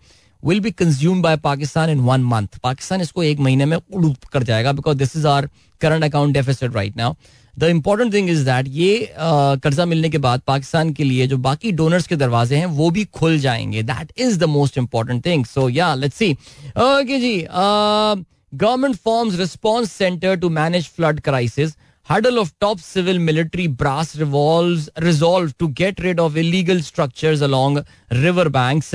[0.48, 4.44] will be consume by Pakistan in one month Pakistan इसको एक महीने में उड़ूप कर
[4.44, 5.50] जाएगा because this is our
[5.82, 7.14] current account deficit right now
[7.56, 9.16] the important thing is that ये
[9.64, 13.06] कर्जा मिलने के बाद पाकिस्तान के लिए जो बाकी डोनर्स के दरवाजे हैं वो भी
[13.14, 17.36] खुल जाएँगे that is the most important thing so yeah let's see okay ji
[18.54, 21.76] government forms response centre to manage flood crisis
[22.08, 27.84] huddle of top civil military brass revolves resolve to get rid of illegal structures along
[28.12, 28.94] river banks.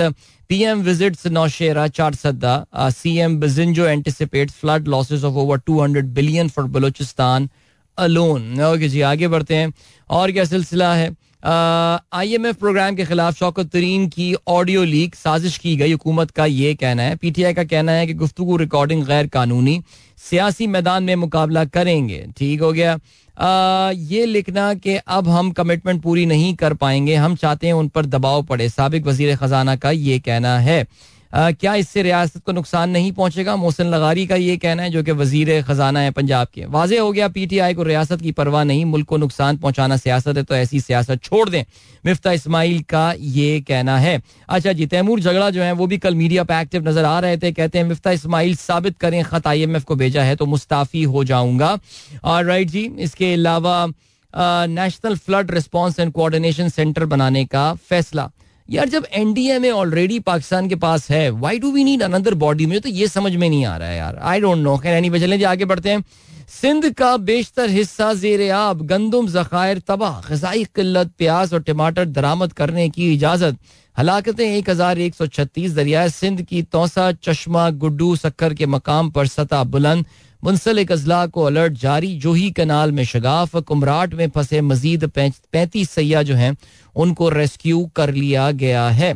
[0.48, 2.66] PM visits Naushera Charsadda.
[2.72, 7.51] Uh, CM Bazinjo anticipates flood losses of over 200 billion for Balochistan
[7.99, 9.73] alone okay जी आगे बढ़ते हैं।
[10.11, 11.11] और क्या सिलसिला है?
[11.45, 16.31] आई M F programme के खिलाफ शौकत तरीन की ऑडियो लीक साजिश की गई। हुकूमत
[16.31, 19.83] का ये कहना है। पीटीआई का कहना है कि गुफ्तु रिकॉर्डिंग गैर कानूनी
[20.21, 22.99] सियासी मैदान में मुकाबला करेंगे। ठीक हो गया।
[23.37, 27.89] आ, ये लिखना कि अब हम कमिटमेंट पूरी नहीं कर पाएँगे। हम चाहते हैं उन
[27.89, 30.87] पर दबाव पड़े। सबक वज़ीर खजाना का ये कहना है।
[31.33, 33.55] क्या इससे रियासत को नुकसान नहीं पहुंचेगा?
[33.57, 37.12] मोहसिन लगारी का ये कहना है, जो कि वज़ीर खजाना है पंजाब के। वाजे हो
[37.12, 40.81] गया, पीटीआई को रियासत की परवाह नहीं, मुल्क को नुकसान पहुंचाना सियासत है तो ऐसी
[40.81, 41.64] सियासत छोड़ दें।
[42.05, 46.14] मिफ्ता इस्माइल का ये कहना है। अच्छा जी, तैमूर झगड़ा जो है, वो भी कल
[46.14, 49.62] मीडिया पे एक्टिव नज़र आ रहे थे, कहते हैं, मिफ्ता इस्माइल साबित करें, खत आई
[49.62, 51.79] एम एफ़ को भेजा है तो मुस्ताफी हो जाऊँगा।
[52.25, 53.87] और राइट जी, इसके अलावा
[54.35, 58.31] national flood response and coordination centre बनाने का फैसला।
[58.73, 62.67] यार जब एनडीए में ऑलरेडी पाकिस्तान के पास है why do we need another body
[62.67, 65.11] में तो ये समझ में नहीं आ रहा है यार। आई डोंट नो खैर एनी
[65.11, 66.05] चलें जी, आगे बढ़ते हैं।
[66.51, 72.53] सिंध का बेशतर हिस्सा जेर आब, गंदम, जखायर, तबाह गजाई किल्लत प्याज और टमाटर दरामद
[72.53, 73.59] करने की इजाज़त।
[73.97, 79.11] हलाकतें एक हज़ार एक सौ छत्तीस दरिया सिंध की तोसा, चश्मा, गुड्डू, सक्कर के मकाम
[79.11, 80.07] पर सतह बुलंद।
[80.43, 85.05] मुंसलिक अजला को अलर्ट जारी। जोही कनाल में शगाफ, कुमराट में फंसे मजीद
[85.53, 86.57] पैंतीस सैया जो हैं,
[86.97, 89.15] उनको रेस्क्यू कर लिया गया है।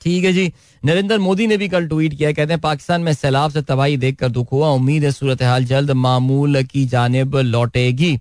[0.00, 0.52] ठीक है जी।
[0.84, 4.28] नरेंद्र मोदी ने भी कल ट्वीट किया कहते हैं, पाकिस्तान में सैलाब से तबाही देखकर
[4.28, 8.18] दुख हुआ। उम्मीद है सूरत हाल जल्द मामूल की जानब लौटेगी।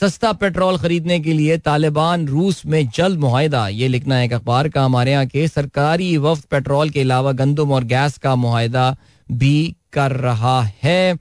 [0.00, 4.84] सस्ता पेट्रोल खरीदने के लिए तालिबान रूस में जल्द मुहिदा। ये लिखना है अखबार का।
[4.84, 8.96] हमारे यहाँ के सरकारी वफ्त पेट्रोल के अलावा गंदम और गैस का मुहिदा
[9.32, 11.18] भी कर रहा है।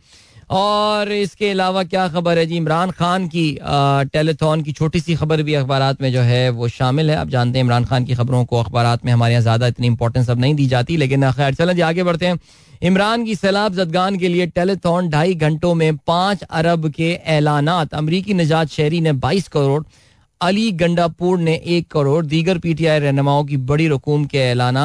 [0.50, 2.58] और इसके अलावा क्या खबर है जी?
[2.58, 3.58] इमरान खान की
[4.14, 7.60] टेलीथॉन की छोटी सी खबर भी अखबार में जो है वो शामिल है। आप जानते
[7.60, 10.56] हैं इमरान खान की खबरों को अखबार में हमारे यहाँ ज़्यादा इतनी इंपॉर्टेंस अब नहीं
[10.56, 12.40] दी जाती, लेकिन खैर, चलें जी, आगे बढ़ते हैं।
[12.82, 18.34] इमरान की सैलाब जदगान के लिए टेलीथॉन ढाई घंटों में पाँच अरब के ऐलान अमरीकी
[18.34, 19.84] निजात शहरी ने बाईस करोड़,
[20.42, 24.76] अली गंडापुर ने एक करोड़, दीगर पीटीआई रहनुमाओं की बड़ी रकूम के ऐलान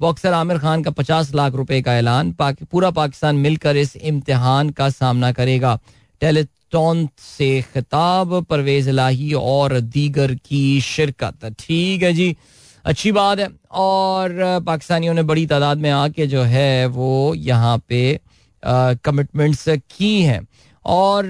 [0.00, 4.70] बॉक्सर आमिर खान का पचास लाख रुपए का ऐलान पाक, पूरा पाकिस्तान मिलकर इस इम्तिहान
[4.70, 5.78] का सामना करेगा।
[6.22, 12.36] टेलीटॉन से खिताब परवेज लाही और दीगर की शिरकत। ठीक है जी
[12.84, 14.34] अच्छी बात है। और
[14.66, 18.18] पाकिस्तानियों ने बड़ी तादाद में आके जो है वो यहाँ पे
[18.62, 20.46] कमिटमेंट्स की हैं।
[20.86, 21.24] और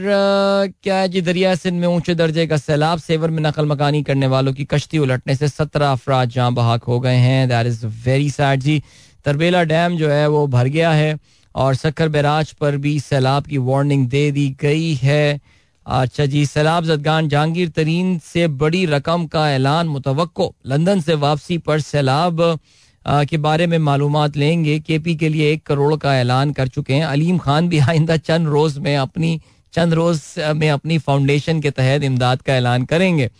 [0.82, 4.26] क्या है जी दरिया सिंध में ऊँचे दर्जे का सैलाब सेवर में नकल मकानी करने
[4.26, 8.30] वालों की कश्ती उलटने से सत्रह अफराज जहाँ बहाक हो गए हैं। दैट इज़ वेरी
[8.30, 8.82] सैड जी।
[9.24, 11.18] तरबेला डैम जो है वो भर गया है
[11.54, 15.40] और सक्कर बैराज पर भी सैलाब की वार्निंग दे दी गई है।
[15.86, 20.28] अच्छा जी, सैलाब जदगान जहांगीर तरीन से बड़ी रकम का ऐलान मुतव
[20.66, 22.58] लंदन से वापसी पर सैलाब
[23.06, 26.94] के बारे में मालूम लेंगे। के पी के लिए एक करोड़ का ऐलान कर चुके
[26.94, 29.40] हैं। अलीम खान भी आइंदा चंद रोज में अपनी,
[29.72, 30.22] चंद रोज
[30.56, 33.30] में अपनी फाउंडेशन के तहत इमदाद का ऐलान करेंगे।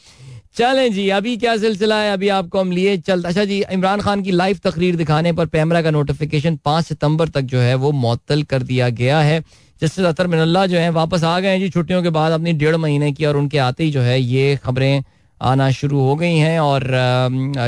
[0.57, 2.13] चलें जी, अभी क्या सिलसिला है?
[2.13, 5.83] अभी आपको हम लिए चल अच्छा जी, इमरान खान की लाइव तकरीर दिखाने पर पैमरा
[5.83, 9.41] का नोटिफिकेशन पाँच सितंबर तक जो है वो मुअत्तल कर दिया गया है।
[9.83, 12.77] जस्टिस अतर मिनल्ला जो है, वापस आ गए हैं जी छुट्टियों के बाद अपनी डेढ़
[12.77, 15.03] महीने की और उनके आते ही जो है ये खबरें
[15.40, 16.85] आना शुरू हो गई हैं और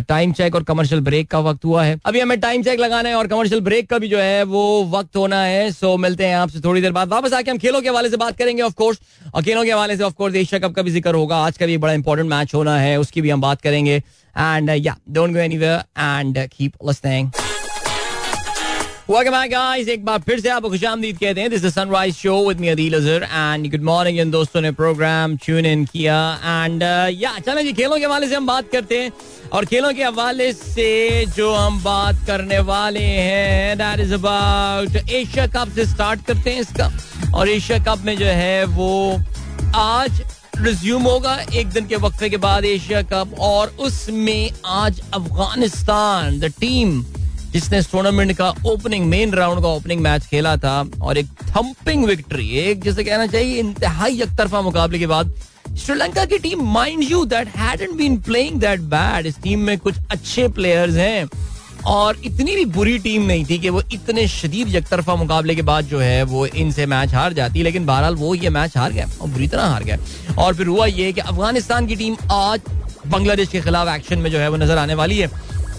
[0.09, 3.15] टाइम चेक और कमर्शियल ब्रेक का वक्त हुआ है। अभी हमें टाइम चेक लगाना है
[3.15, 6.61] और कमर्शियल ब्रेक का भी जो है वो वक्त होना है। सो मिलते हैं आपसे
[6.61, 9.01] थोड़ी देर बाद। वापस आके हम खेलों के हवाले से बात करेंगे ऑफ़ कोर्स
[9.35, 11.67] और खेलों के हवाले से ऑफ़ कोर्स एशिया कप का भी ज़िक्र होगा। आज का
[11.67, 15.39] भी बड़ा इंपॉर्टेंट मैच होना है, उसकी भी हम बात करेंगे। And yeah don't go
[15.39, 17.31] anywhere and keep listening
[19.11, 19.89] Welcome back, guys.
[19.89, 22.69] एक बार फिर से आपको खुश आमदीद कहते हैं। This is Sunrise Show with me
[22.69, 27.73] Adeel Azhar and good morning इन दोस्तों ने प्रोग्राम ट्यून इन किया। Uh, चलें जी
[27.73, 29.13] खेलों के हवाले से हम बात करते हैं।
[29.53, 35.47] और खेलों के हवाले से जो हम बात करने वाले हैं that is about Asia
[35.57, 36.91] Cup से स्टार्ट करते हैं इसका।
[37.35, 39.21] और एशिया कप में जो है वो
[39.77, 40.23] आज
[40.57, 46.53] रिज्यूम होगा एक दिन के वक्फे के बाद एशिया कप और उसमें आज अफ़गानिस्तान द
[46.61, 47.05] टीम
[47.59, 52.05] जिसने इस टूर्नामेंट का ओपनिंग मेन राउंड का ओपनिंग मैच खेला था और एक थम्पिंग
[52.07, 55.33] विक्ट्री एक जैसे कहना चाहिए इंतहाई एकतरफा मुकाबले के बाद,
[55.79, 59.95] श्रीलंका की team mind you that hadn't been playing that bad इस टीम में कुछ
[60.11, 61.29] अच्छे प्लेयर्स हैं
[61.87, 65.85] और इतनी भी बुरी टीम नहीं थी कि वो इतने शदीद यकतरफा मुकाबले के बाद
[65.87, 69.29] जो है वो इनसे मैच हार जाती, लेकिन बहरहाल वो ये मैच हार गया और
[69.29, 69.99] बुरी तरह हार गया।
[70.39, 72.61] और फिर हुआ ये कि अफ़गानिस्तान की टीम आज
[73.07, 75.31] बांग्लादेश के खिलाफ एक्शन में जो है वो नज़र आने वाली है।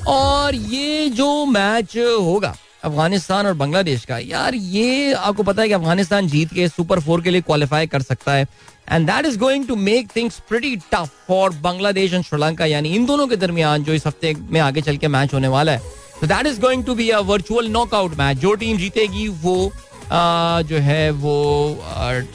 [0.08, 5.74] और ये जो मैच होगा अफ़गानिस्तान और बांग्लादेश का यार ये आपको पता है कि
[5.74, 8.48] अफ़गानिस्तान जीत के सुपर फोर के लिए क्वालिफाई कर सकता है।
[8.92, 13.06] And that is going to make things pretty tough for Bangladesh and Sri Lanka यानी इन
[13.06, 15.82] दोनों के दरमियान जो इस हफ़्ते में आगे चल के मैच होने वाला है।
[16.22, 19.72] तो that is going to be a virtual knockout match जो टीम जीतेगी वो
[20.12, 21.36] आ, जो है वो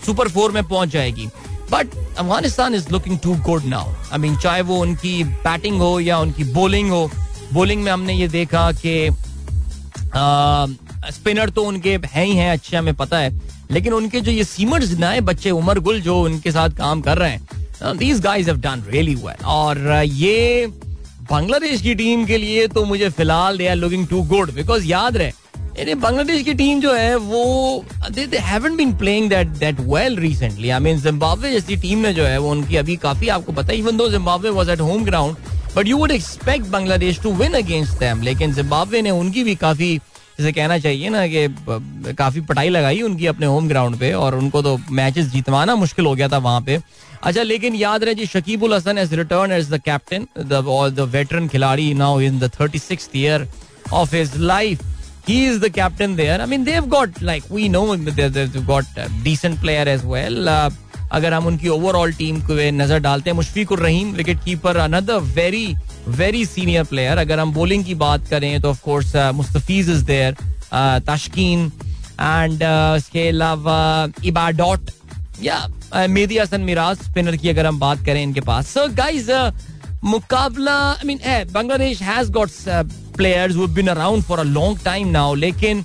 [0.06, 1.26] सुपर फोर में पहुँच जाएगी।
[1.72, 6.18] But Afghanistan is looking too good now I mean चाहे वो उनकी बैटिंग हो या
[6.18, 7.10] उनकी बॉलिंग हो
[7.54, 9.10] बॉलिंग में हमने ये देखा कि
[11.12, 13.30] स्पिनर तो उनके हैं ही हैं, अच्छे हमें पता है।
[13.70, 17.30] लेकिन उनके जो ये सीमर्स नए बच्चे उमर गुल जो उनके साथ काम कर रहे
[17.30, 20.66] हैं these guys have done really well और ये
[21.30, 25.16] बांग्लादेश की टीम के लिए तो मुझे फ़िलहाल they are looking too good because याद
[25.16, 25.32] रहे
[25.94, 30.70] बांग्लादेश की टीम जो है, वो they they haven't been playing that that well recently
[30.70, 33.78] I mean Zimbabwe जैसी टीम ने जो है, वो उनकी अभी काफ़ी, आपको पता है
[33.78, 35.36] even though Zimbabwe was at home ground
[35.76, 39.96] but you would expect Bangladesh to win against them लेकिन जिम्बाब्वे ने उनकी भी काफ़ी
[40.38, 44.62] जैसे कहना चाहिए ना कि काफ़ी पटाई लगाई उनकी अपने होम ग्राउंड पे और उनको
[44.62, 46.80] तो मैचेस जीतवाना मुश्किल हो गया था वहाँ पे
[47.22, 51.92] अच्छा लेकिन याद रहे जी Shakibul Hasan as return as the captain the veteran खिलाड़ी
[51.94, 53.48] now in the thirty six year
[53.92, 54.82] of his life
[55.26, 56.40] he is the captain there.
[56.40, 58.84] I mean, they've got like we know they've got
[59.22, 60.48] decent player as well.
[60.48, 60.70] Uh,
[61.14, 65.74] अगर हम उनकी overall team को नज़र डालते हैं, Mushfiqur Rahim wicket keeper another very
[66.08, 70.36] very senior player अगर हम bowling की बात करें तो of course Mustafiz is there
[71.06, 71.70] Taskin
[72.20, 72.62] and
[72.98, 74.90] इसके अलावा इबाडॉट,
[75.42, 79.30] या मेदी हसन मिराज स्पिनर की अगर हम बात करें इनके पास। सो गाइस
[80.04, 81.18] मुकाबला I mean
[81.52, 82.50] Bangladesh has got
[83.16, 85.84] players been around for a long time now लेकिन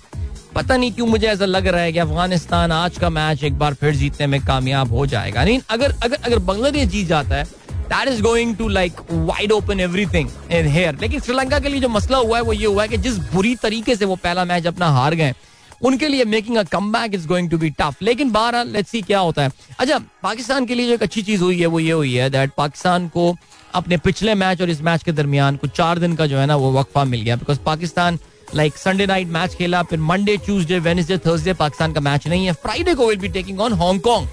[0.55, 3.73] पता नहीं क्यों मुझे ऐसा लग रहा है कि अफ़गानिस्तान आज का मैच एक बार
[3.73, 7.43] फिर जीतने में कामयाब हो जाएगा। नहीं अगर अगर अगर बांग्लादेश जीत जाता है
[7.89, 11.89] that is going to like wide open everything in here लेकिन श्रीलंका के लिए जो
[11.89, 14.67] मसला हुआ है, वो ये हुआ है कि जिस बुरी तरीके से वो पहला मैच
[14.67, 15.33] अपना हार गए,
[15.81, 19.19] उनके लिए making a comeback is going to be tough लेकिन बारह लेट्स सी क्या
[19.19, 22.13] होता है। अच्छा पाकिस्तान के लिए जो एक अच्छी चीज़ हुई है, वो ये हुई
[22.13, 23.35] है दैट पाकिस्तान को
[23.75, 26.55] अपने पिछले मैच और इस मैच के दरमियान कुछ चार दिन का जो है ना,
[26.55, 28.19] वो वक्फा मिल गया because Pakistan
[28.55, 32.53] like Sunday night match खेला, फिर Monday Tuesday Wednesday Thursday Pakistan का मैच नहीं है।
[32.55, 34.27] फ्राइडे को will be taking on Hong Kong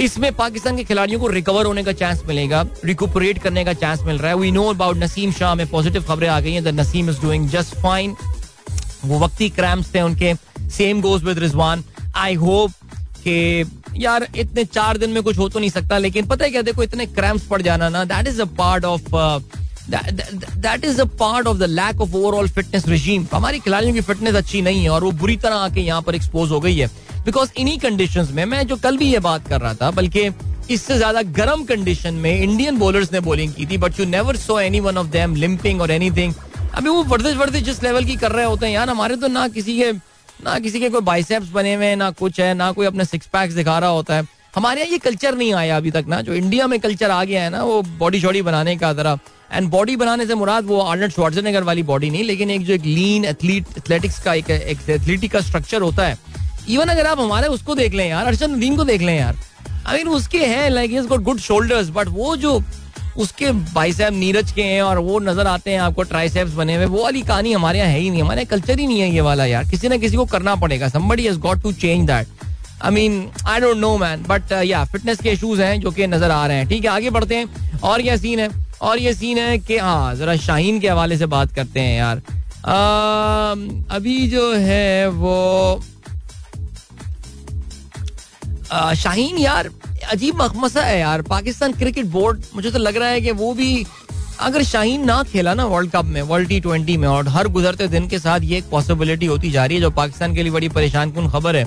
[0.00, 4.18] इसमें पाकिस्तान के खिलाड़ियों को रिकवर होने का चांस मिलेगा रिकुपरेट करने का चांस मिल
[4.18, 7.20] रहा है। We know about Naseem Shah में पॉजिटिव खबरें आ गई हैं Naseem is
[7.20, 8.16] doing just fine
[9.04, 10.34] वो वक्ती क्रैम्स थे उनके।
[10.70, 11.84] Same goes with Rizwan
[12.16, 12.72] I hope
[13.18, 13.64] कि
[13.96, 16.82] यार, इतने चार दिन में कुछ हो तो नहीं सकता, लेकिन पता है क्या, देखो,
[16.82, 19.14] इतने क्रैम्स पड़ जाना ना that is a part of
[19.88, 24.34] that is a part of the lack of overall fitness regime हमारी खिलाड़ियों की फिटनेस
[24.34, 26.86] अच्छी नहीं है और वो बुरी तरह आके यहाँ पर एक्सपोज हो गई है।
[27.24, 30.30] बिकॉज़ इन्हीं कंडीशन में, मैं जो कल भी ये बात कर रहा था, बल्कि
[30.70, 34.58] इससे ज़्यादा गर्म कंडीशन में इंडियन बॉलर्स ने बॉलिंग की थी but you never saw
[34.60, 36.34] any one of them limping और एनीथिंग
[36.74, 39.46] अभी वो वर्जिश वर्जिश जिस लेवल की कर रहे होते हैं, यार हमारे तो ना
[39.48, 39.92] किसी के,
[40.44, 43.26] ना किसी के कोई बाइसेप्स बने हुए हैं, ना कुछ है, ना कोई अपने सिक्स
[43.32, 44.22] पैक्स दिखा रहा होता है।
[44.56, 47.42] हमारे यहाँ ये कल्चर नहीं आया अभी तक ना। जो इंडिया में कल्चर आ गया
[47.42, 49.16] है ना, वो बॉडी शॉडी बनाने का जरा।
[49.52, 52.84] एंड बॉडी बनाने से मुराद वो आर्नल्ड श्वार्जेनेगर वाली बॉडी नहीं, लेकिन एक जो एक
[52.84, 56.16] लीन एथलीट एथलेटिक्स का एक एथलीटिक का स्ट्रक्चर होता है।
[56.68, 59.36] इवन अगर आप हमारे उसको देख लें यार अर्शन नदीम को देख लें यार।
[59.86, 62.60] आई मीन उसके हैं like is got good shoulders but वो जो
[63.18, 67.02] उसके बाइसेप नीरज के हैं और वो नज़र आते हैं आपको ट्राइसेप्स बने हुए, वो
[67.02, 69.68] वाली कहानी हमारे यहाँ है ही नहीं। हमारे कल्चर ही नहीं है ये वाला यार।
[69.70, 72.44] किसी ना किसी को करना पड़ेगा। Somebody has got to change that
[72.82, 76.30] I mean I don't know man but yeah fitness के इशूज हैं जो कि नज़र
[76.30, 78.48] आ रहे हैं। ठीक है आगे बढ़ते हैं। और क्या सीन है?
[78.82, 82.22] और ये सीन है कि हाँ जरा शाहीन के हवाले से बात करते हैं यार।
[82.66, 83.50] आ,
[83.96, 85.80] अभी जो है वो
[88.96, 89.70] शाहीन यार
[90.12, 93.86] अजीब मखमसा है यार। पाकिस्तान क्रिकेट बोर्ड मुझे तो लग रहा है कि वो भी
[94.40, 97.86] अगर शाहीन ना खेला ना वर्ल्ड कप में वर्ल्ड टी ट्वेंटी में और हर गुजरते
[97.88, 100.68] दिन के साथ ये एक पॉसिबिलिटी होती जा रही है जो पाकिस्तान के लिए बड़ी
[100.68, 101.64] परेशान कन खबर है।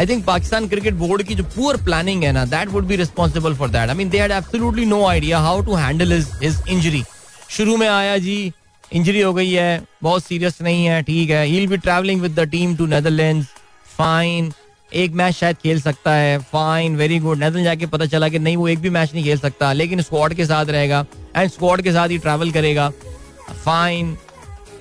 [0.00, 3.54] I think Pakistan cricket board की जो पुअर प्लानिंग है ना that would be responsible
[3.54, 7.02] for that I mean they had absolutely no idea how to handle his his injury
[7.50, 8.52] शुरू में आया जी
[8.92, 12.48] इंजरी हो गई है, बहुत सीरियस नहीं है, ठीक है। He be travelling with the
[12.50, 13.44] team to Netherland
[13.98, 14.52] fine
[14.92, 18.56] एक मैच शायद खेल सकता है। फाइन वेरी गुड नेदरलैंड जाके पता चला कि नहीं,
[18.56, 21.04] वो एक भी मैच नहीं खेल सकता। लेकिन स्क्वाड के साथ रहेगा
[21.36, 22.88] एंड स्क्वाड के साथ ही ट्रैवल करेगा।
[23.64, 24.16] फाइन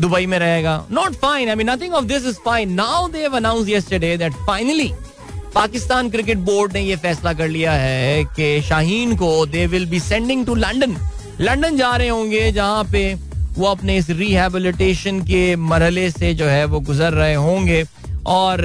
[0.02, 3.36] दुबई में रहेगा। Not fine I mean nothing of this is fine now they have
[3.38, 4.92] announce yesterday that finally
[5.56, 10.00] Pakistan cricket board ने यह फैसला कर लिया है कि शाहीन को they will be
[10.00, 10.96] sending to London
[11.42, 13.14] London जा रहे होंगे, जहाँ पे
[13.58, 17.84] वो अपने इस रिहेबिलिटेशन के मरहले से जो है वो गुजर रहे होंगे।
[18.28, 18.62] और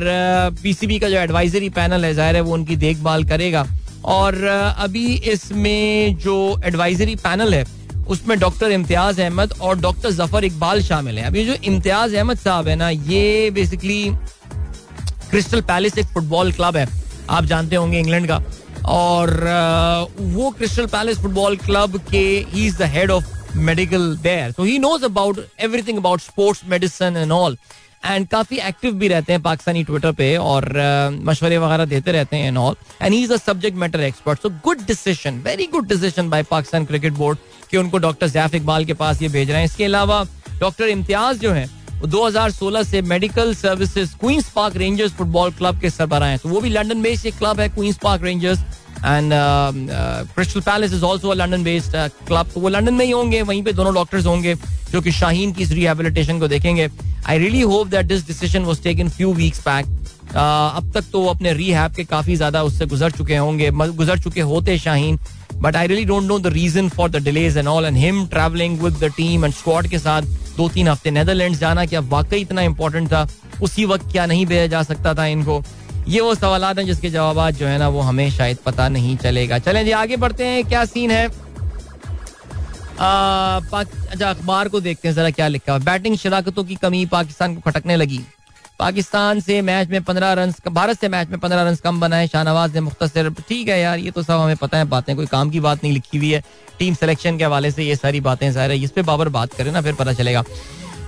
[0.62, 3.66] पीसीबी का जो एडवाइजरी पैनल है, ज़ाहिर है वो उनकी देखभाल करेगा।
[4.06, 4.42] और
[4.78, 7.64] अभी इसमें जो एडवाइजरी पैनल है,
[8.08, 12.68] उसमें डॉक्टर इम्तियाज़ अहमद और डॉक्टर ज़फ़र इकबाल शामिल हैं। अभी जो इम्तियाज़ अहमद साहब
[12.68, 14.10] है ना, ये बेसिकली
[15.34, 16.86] क्रिस्टल पैलेस एक फुटबॉल क्लब है,
[17.30, 18.36] आप जानते होंगे इंग्लैंड का।
[18.88, 19.30] और
[20.34, 22.18] वो क्रिस्टल पैलेस फुटबॉल क्लब के
[22.50, 27.16] he is the head of medical there so he knows about everything about sports medicine
[27.16, 27.56] and all
[28.04, 30.72] and काफ़ी एक्टिव भी रहते हैं पाकिस्तानी ट्विटर पे और
[31.24, 34.48] मशवरे वगैरह देते रहते हैं and all and he is a subject matter expert so
[34.64, 37.38] good decision very good decision by Pakistan cricket board
[37.70, 40.24] कि उनको डॉक्टर जैफ इकबाल के पास ये भेज रहे हैं। इसके अलावा
[40.60, 41.68] डॉक्टर इम्तियाज़ जो है
[42.06, 46.68] 2016 से medical services Queens Park Rangers football club के सरबराह हैं। तो वो भी
[46.70, 48.58] लंदन बेस्ड एक क्लब है, Queens Park Rangers.
[48.96, 49.32] And
[50.34, 51.96] Crystal Palace is also London based
[52.26, 54.54] club तो वो लंदन में ही होंगे, वहीं पे दोनों डॉक्टर्स होंगे,
[54.92, 56.88] जो कि शाहीन की इस रिहेबिलिटेशन को देखेंगे।
[57.26, 59.86] I really hope that this decision was taken few weeks back
[60.26, 64.40] अब तक तो वो अपने रीहैब के काफ़ी ज़्यादा उससे गुजर चुके होंगे गुजर चुके
[64.42, 65.18] होते Shaheen.
[65.56, 68.78] But I really don't know the reason for the delays and all and him travelling
[68.80, 70.22] with the team and squad के साथ
[70.56, 73.26] दो तीन हफ़्ते नेदरलैंड जाना क्या वाकई इतना इंपॉर्टेंट था,
[73.62, 75.62] उसी वक्त क्या नहीं भेजा जा सकता था इनको?
[76.08, 79.58] ये वो सवाल हैं जिसके जवाब जो है ना वो हमें शायद पता नहीं चलेगा।
[79.60, 81.26] चलें जी, आगे बढ़ते हैं, क्या सीन है?
[82.96, 87.70] अच्छा अखबार को देखते हैं, जरा क्या लिखा है। बैटिंग शराकतों की कमी पाकिस्तान को
[87.70, 88.20] खटकने लगी।
[88.78, 92.74] पाकिस्तान से मैच में पंद्रह रन भारत से मैच में पंद्रह रन कम बनाए, शाहनवाज
[92.74, 95.60] ने मुख्तर ठीक है यार, ये तो सब हमें पता है, बातें, कोई काम की
[95.60, 96.42] बात नहीं लिखी हुई है।
[96.78, 99.80] टीम सिलेक्शन के हवाले से ये सारी बातें है, इस पे बाबर बात करें ना,
[99.80, 100.44] फिर पता चलेगा।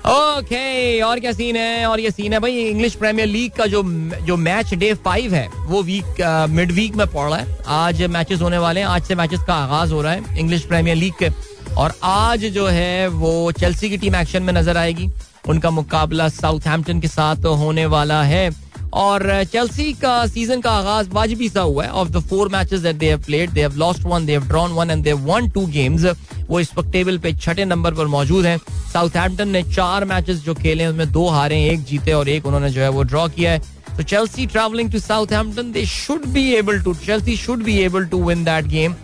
[0.07, 3.83] ओके और क्या सीन है, और ये सीन है भाई इंग्लिश प्रीमियर लीग का जो
[4.27, 8.41] जो मैच डे फाइव है, वो वीक मिड वीक में पड़ रहा है। आज मैचेस
[8.41, 11.31] होने वाले हैं, आज से मैचेस का आगाज़ हो रहा है इंग्लिश प्रीमियर लीग के।
[11.75, 15.09] और आज जो है, वो चेल्सी की टीम एक्शन में नज़र आएगी।
[15.49, 18.51] उनका मुकाबला साउथहैम्पटन के साथ होने वाला है।
[18.94, 22.97] और चेल्सी का सीज़न का आगाज़ वाजिबी सा हुआ है। Of the four matches that
[22.97, 25.49] they have played they have lost one they have drawn one and they have won
[25.51, 26.05] two games
[26.49, 28.59] वो इस वक्त टेबल पे छठे नंबर पर मौजूद हैं।
[28.92, 32.80] साउथहैम्पटन ने चार मैचेस जो खेले उसमें दो हारे, एक जीते और एक उन्होंने जो
[32.80, 33.59] है वो ड्रॉ किया है।
[33.97, 38.22] तो Chelsea travelling to Southampton they should be able to Chelsea should be able to
[38.24, 38.94] win that game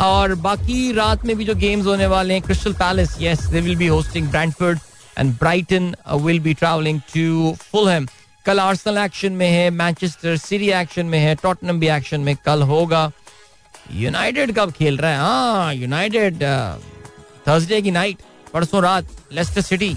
[0.00, 3.76] और बाकी रात में भी जो गेम्स होने वाले हैं Crystal Palace yes they will
[3.76, 4.78] be hosting Brentford
[5.20, 8.08] and Brighton will be travelling to Fulham
[8.46, 12.62] कल आर्सेनल एक्शन में है मैनचेस्टर सिटी एक्शन में है टॉटनम भी एक्शन में कल
[12.62, 13.10] होगा।
[13.94, 15.18] यूनाइटेड कब खेल रहा है?
[15.18, 16.42] हाँ यूनाइटेड
[17.48, 18.18] थर्सडे की नाइट
[18.52, 19.94] परसों रात लेस्टर सिटी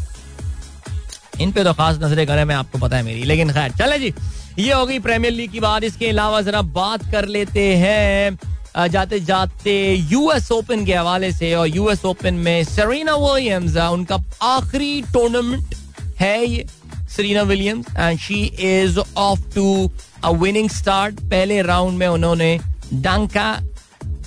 [1.41, 4.13] इन पे तो खास नज़रें करें, मैं आपको पता है मेरी। लेकिन खैर, चले जी,
[4.59, 8.37] ये हो गई प्रीमियर लीग की बात। इसके अलावा जरा बात कर लेते हैं।
[8.75, 9.73] जाते जाते
[10.11, 15.75] यूएस ओपन के हवाले से और यूएस ओपन में सरीना विलियम्स उनका आखिरी टूर्नामेंट
[16.19, 16.65] है ये
[17.15, 19.91] Serena Williams and she is off to
[20.23, 22.57] a winning start पहले राउंड में उन्होंने
[22.93, 23.59] डांका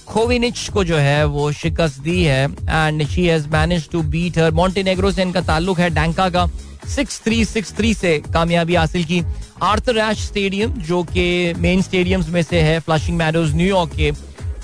[0.07, 4.51] खोविनिच को जो है, वो शिकस्त दी है and she has manage to beat her
[4.51, 6.47] Montenegro से इनका ताल्लुक है डैंका का
[6.95, 9.23] सिक्स थ्री सिक्स थ्री से कामयाबी हासिल की।
[9.63, 14.11] आर्थर रैश स्टेडियम जो कि मेन स्टेडियम्स में से है फ्लशिंग मैडोज न्यूयॉर्क के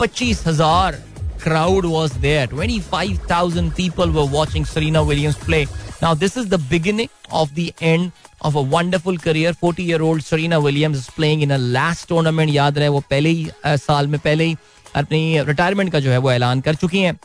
[0.03, 0.94] पच्चीस हज़ार
[1.42, 5.64] crowd was there twenty five thousand people were watching Serena Williams play
[6.03, 8.11] now this is the beginning of the end
[8.42, 12.50] of a wonderful career forty year old Serena Williams is playing in a last tournament
[12.50, 14.57] याद रहे वो पहले ही साल में पहले ही
[14.96, 17.18] अपनी retirement का जो है वो ऐलान कर चुकी हैं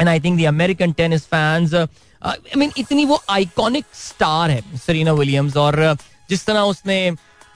[0.00, 5.12] and I think the American tennis fans I mean इतनी वो आइकॉनिक स्टार है सरीना
[5.14, 5.82] विलियम्स और
[6.30, 7.00] जिस तरह उसने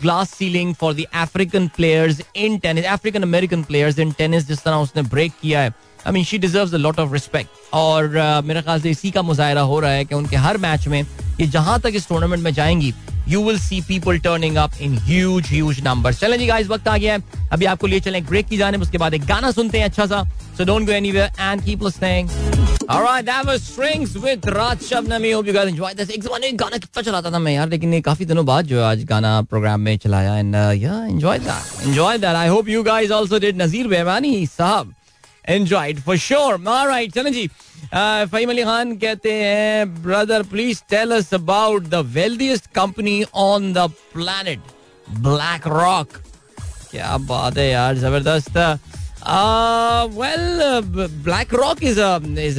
[0.02, 4.76] glass ceiling for the African players in tennis African American players in tennis जिस तरह
[4.76, 5.72] उसने ब्रेक किया है।
[6.06, 9.60] I mean she deserve lot of respect और uh, मेरे ख्याल से इसी का मुजाहरा
[9.60, 11.02] हो रहा है कि उनके हर मैच में
[11.40, 12.92] ये जहाँ तक इस टूर्नामेंट में जाएँगी
[13.28, 16.96] you will see people turning up in huge huge number चलें जी गाइस वक्त आ
[16.96, 19.84] गया है अभी आपको लिए चलें ब्रेक की जाने उसके बाद एक गाना सुनते हैं
[19.84, 20.22] अच्छा सा
[20.58, 22.28] so don't go anywhere and keep listening
[22.84, 25.32] Alright, that was Strings with Raj Shabnami.
[25.34, 26.10] Hope you guys enjoyed this.
[26.10, 29.04] एक जमाने गाना कितना चलाता था मैं यार लेकिन ये काफ़ी दिनों बाद जो आज
[29.04, 31.70] गाना प्रोग्राम में चलाया एंड या enjoyed that.
[31.86, 32.36] Enjoyed that.
[32.36, 33.60] I hope you guys also did.
[33.62, 34.92] नजीर बेमानी साहब
[35.44, 36.58] enjoyed for sure.
[36.58, 37.48] Alright, चलें जी.
[37.92, 43.88] फहीम अली खान कहते हैं brother please tell us about the wealthiest company on the
[44.12, 44.60] planet
[45.68, 46.16] BlackRock
[46.90, 48.56] क्या बात है यार ज़बरदस्त
[50.14, 50.80] well
[51.54, 52.00] BlackRock is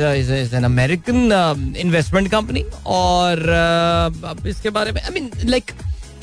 [0.01, 5.71] is an American investment company और uh, इसके बारे में I mean like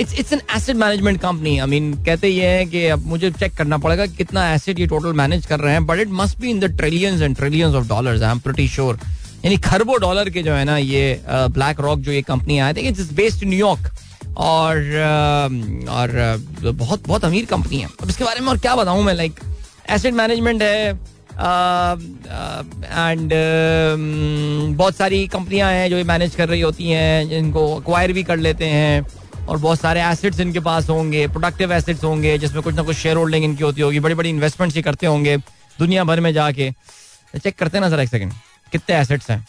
[0.00, 3.54] it's it's an asset management company I mean कहते ये हैं कि अब मुझे चेक
[3.56, 6.60] करना पड़ेगा कितना एसेट ये टोटल मैनेज कर रहे हैं but it must be in
[6.60, 8.98] the trillions and trillions of dollars I am pretty sure
[9.44, 12.80] यानी खरबों डॉलर के जो है ना ये ब्लैक रॉक जो ये कंपनी आए थे
[12.88, 13.90] इट्स बेस्ड न्यूयॉर्क
[14.38, 14.76] और
[15.90, 16.10] और
[16.62, 19.40] बहुत बहुत अमीर कंपनी है। अब इसके बारे में और क्या बताऊँ मैं लाइक
[19.90, 20.90] एसेट मैनेजमेंट है
[23.00, 23.32] एंड
[24.76, 28.36] बहुत सारी कंपनियाँ हैं जो ये मैनेज कर रही होती हैं, जिनको अक्वायर भी कर
[28.38, 29.06] लेते हैं।
[29.48, 33.16] और बहुत सारे एसेट्स इनके पास होंगे प्रोडक्टिव एसेट्स होंगे, जिसमें कुछ ना कुछ शेयर
[33.16, 35.36] होल्डिंग इनकी होती होगी बड़ी बड़ी इन्वेस्टमेंट्स ही करते होंगे,
[35.78, 36.70] दुनिया भर में जाके।
[37.34, 38.32] चेक करते हैं ना सर एक सेकंड
[38.72, 39.44] कितने एसेट्स हैं?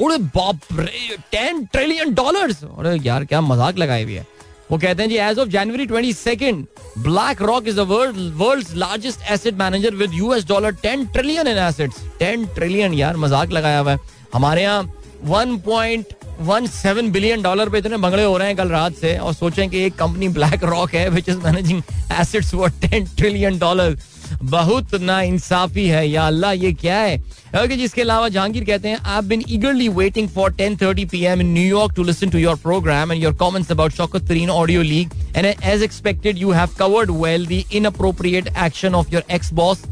[0.00, 4.26] अरे बाप रे टेन ट्रिलियन डॉलर्स अरे यार, क्या मज़ाक लगाए हुए है।
[4.70, 6.64] वो कहते हैं जी as of January twenty second
[7.42, 12.94] BlackRock is world largest asset manager with US dollar ten trillion in assets ten trillion
[12.94, 13.98] यार, मज़ाक लगाया हुआ है।
[14.34, 14.82] हमारे यहाँ
[15.24, 19.16] one point one seven billion dollar पे इतने बंगड़े हो रहे हैं कल रात से
[19.18, 21.82] और सोचें कि एक कंपनी ब्लैक रॉक है which is managing
[22.20, 23.96] assets for ten trillion dollar
[24.42, 27.16] बहुत ना इंसाफी है या अल्लाह, ये क्या है?
[27.62, 31.94] ओके जिसके अलावा जहांगीर कहते हैं I been eagerly waiting for 10:30 PM in New York
[31.96, 35.82] to listen to your program and your comments about Shaukat Tareen audio leak and as
[35.82, 39.82] expected you have covered well the inappropriate action of your ex boss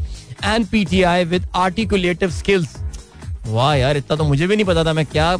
[0.44, 2.76] and PTI with articulative skills
[3.46, 5.36] वाह यार, इतना तो मुझे भी नहीं पता था मैं क्या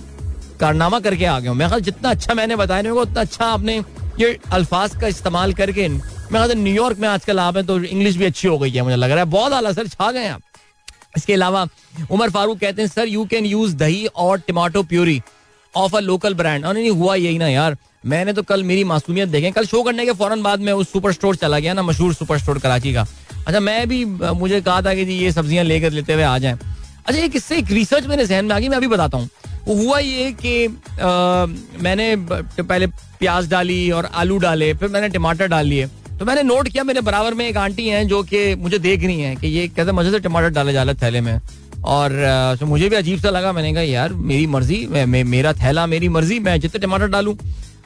[0.63, 3.77] कारनामा करके आ गया हूँ। मैं जितना अच्छा मैंने बताया नहीं उतना अच्छा आपने
[4.21, 8.49] ये अल्फाज का इस्तेमाल करके मैं न्यूयॉर्क में आजकल आप हैं तो इंग्लिश भी अच्छी
[8.49, 10.43] हो गई है, मुझे लग रहा है। बहुत आला सर, छा गए आप।
[11.17, 11.67] इसके अलावा
[12.11, 15.21] उमर फारूक कहते हैं, sir you can use dahi और tomato puree
[15.75, 19.29] of a local brand और नहीं, हुआ यही ना यार। मैंने तो कल मेरी मासूमियत
[19.29, 22.15] देखे कल शो करने के फ़ौरन बाद में उस सुपर स्टोर चला गया ना, मशहूर
[22.15, 23.07] सुपर स्टोर कराची का।
[23.47, 26.59] अच्छा मैं भी, मुझे कहा था कि जी, ये सब्ज़ियाँ लेकर लेते हुए आ जाएँ।
[27.07, 29.29] अच्छा एक इससे एक रिसर्च मेरे जहन में आ गई, मैं अभी बताता हूँ।
[29.69, 30.69] हुआ ये कि
[31.83, 35.87] मैंने पहले प्याज डाली और आलू डाले फिर मैंने टमाटर डाल लिए।
[36.19, 39.21] तो मैंने नोट किया मेरे बराबर में एक आंटी हैं जो कि मुझे देख रही
[39.21, 41.39] हैं कि ये कैसे मज़े से टमाटर डाले जाले थैले में।
[41.85, 42.13] और
[42.61, 46.09] तो मुझे भी अजीब सा लगा मैंने कहा यार मेरी मर्ज़ी मे, मेरा थैला मेरी
[46.09, 47.35] मर्ज़ी मैं जितने टमाटर डालूं।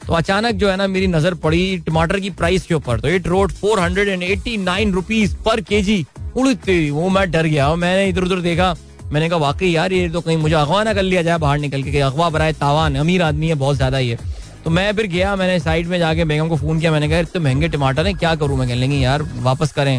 [0.07, 3.27] तो अचानक जो है ना मेरी नज़र पड़ी टमाटर की प्राइस के ऊपर। तो it
[3.27, 6.05] rode four hundred and eighty nine rupees पर के जी
[6.37, 8.75] उड़ती वो मैं डर गया। मैंने इधर उधर देखा
[9.11, 11.83] मैंने कहा, वाकई यार, ये तो कहीं मुझे अगवा ना कर लिया जाए बाहर निकल
[11.83, 14.17] के अगवा बराए तावान, अमीर आदमी है, बहुत ज़्यादा ये।
[14.63, 17.41] तो मैं फिर गया, मैंने साइड में जाके बेगम को फ़ोन किया, मैंने कहा, इतने
[17.41, 18.67] महँगे टमाटर हैं, क्या करूँ मैं?
[18.67, 19.97] कह लेंगे, यार, वापस करें।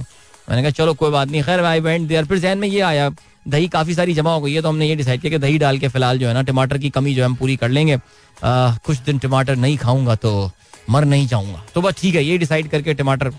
[0.49, 3.11] मैंने कहा, चलो, कोई बात नहीं, खैर आई वेंट देयर फिर जहन में ये आया,
[3.49, 5.79] दही काफ़ी सारी जमा हो गई है तो हमने ये डिसाइड किया कि दही डाल
[5.79, 7.99] के फ़िलहाल जो है ना, टमाटर की कमी जो है, हम पूरी कर लेंगे।
[8.43, 10.51] कुछ दिन टमाटर नहीं खाऊँगा तो
[10.91, 13.31] मर नहीं जाऊँगा। तो बस ठीक है, ये डिसाइड करके टमाटर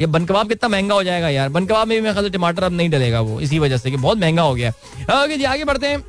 [0.00, 2.64] ये बन कबाब कितना महँगा हो जाएगा यार। बन कबाब में भी मेरे ख्याल टमाटर
[2.64, 5.64] अब नहीं डलेगा वो, इसी वजह से कि बहुत महँगा हो गया ओके जी, आगे
[5.64, 6.02] बढ़ते हैं।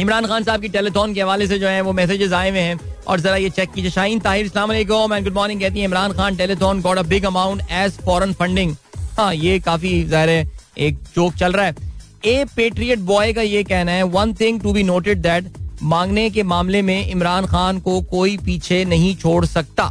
[0.00, 2.78] इमरान खान साहब की टेलीथॉन के हवाले से जो है, वो मैसेजेस आए हुए हैं।
[3.06, 6.36] और जरा ये चेक कीजिए। Shaheen Tahir Islam and good morning कहती है, Imran Khan
[6.36, 8.74] telethon got a big amount as foreign funding
[9.18, 11.74] हाँ ये काफ़ी ज़ाहिर है, एक जोक चल रहा है।
[12.26, 15.50] ए पेट्रियट बॉय का ये कहना है one thing to be noted that
[15.84, 19.86] मांगने के मामले में इमरान खान को कोई पीछे नहीं छोड़ सकता।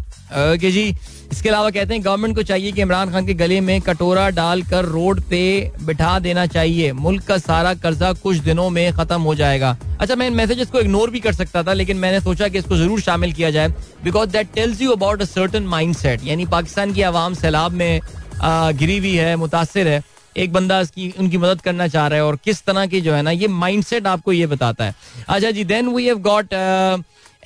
[0.53, 0.95] ओके जी
[1.31, 4.85] इसके अलावा कहते हैं गवर्नमेंट को चाहिए कि इमरान खान के गले में कटोरा डालकर
[4.85, 9.75] रोड पे बिठा देना चाहिए। मुल्क का सारा कर्जा कुछ दिनों में खत्म हो जाएगा।
[9.99, 12.77] अच्छा मैं इन मैसेजेस को इग्नोर भी कर सकता था, लेकिन मैंने सोचा कि इसको
[12.77, 13.67] ज़रूर शामिल किया जाए
[14.03, 15.63] because that tells you about a certain
[15.95, 17.99] mindset यानी पाकिस्तान की आवाम सैलाब में
[18.41, 20.01] गिरी हुई है, मुतासर है।
[20.35, 23.21] एक बंदा इसकी, उनकी मदद करना चाह रहा है, और किस तरह की जो है
[23.21, 24.95] ना, ये माइंडसेट आपको ये बताता है।
[25.27, 26.53] अच्छा जी then we have got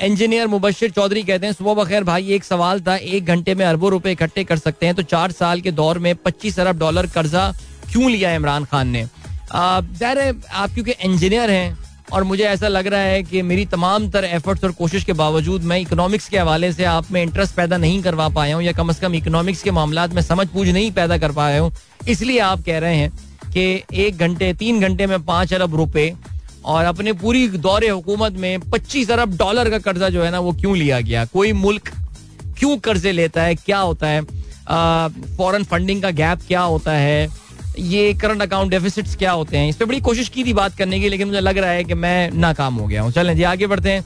[0.01, 3.89] engineer Mubashir Chaudhry कहते हैं, सुबह बखैर भाई, एक सवाल था, एक घंटे में अरबों
[3.91, 7.51] रुपए इकट्ठे कर सकते हैं तो चार साल के दौर में पच्चीस अरब डॉलर कर्जा
[7.91, 9.03] क्यों लिया इमरान खान ने?
[9.53, 11.77] ज़ाहिर है, आप क्योंकि इंजीनियर हैं,
[12.13, 15.63] और मुझे ऐसा लग रहा है कि मेरी तमाम तर एफर्ट्स और कोशिश के बावजूद
[15.63, 18.89] मैं इकोनॉमिक्स के हवाले से आप में इंटरेस्ट पैदा नहीं करवा पाया हूँ, या कम
[18.89, 21.71] अज़ कम इकोनॉमिक्स के मामला में समझ पूछ नहीं पैदा कर पाया हूँ।
[22.07, 23.11] इसलिए आप कह रहे हैं
[23.53, 26.13] कि एक घंटे, तीन घंटे में पाँच अरब रुपए
[26.65, 30.51] और अपने पूरी दौरे हुकूमत में 25 अरब डॉलर का कर्जा जो है ना, वो
[30.51, 31.25] क्यों लिया गया?
[31.25, 31.91] कोई मुल्क
[32.59, 33.55] क्यों कर्जे लेता है?
[33.55, 34.21] क्या होता है?
[35.37, 37.27] फॉरेन फंडिंग का गैप क्या होता है?
[37.79, 39.69] ये करंट अकाउंट डेफिसिट्स क्या होते हैं?
[39.69, 41.93] इस पर बड़ी कोशिश की थी बात करने की, लेकिन मुझे लग रहा है कि
[41.93, 44.03] मैं नाकाम हो गया हूँ। चलें जी, आगे बढ़ते हैं।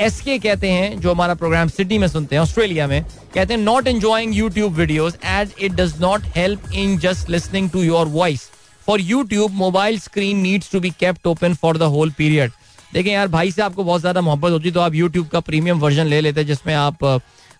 [0.00, 3.02] एस के कहते हैं, जो हमारा प्रोग्राम सिडनी में सुनते हैं ऑस्ट्रेलिया में,
[3.34, 7.82] कहते हैं not enjoying YouTube videos as it does not help in just listening to
[7.82, 8.48] your voice
[8.86, 12.52] for YouTube mobile screen needs to be kept open for the whole period
[12.92, 16.06] देखें यार, भाई से आपको बहुत ज़्यादा मोहब्बत होती तो आप यूट्यूब का प्रीमियम वर्जन
[16.06, 17.04] ले लेते जिसमें आप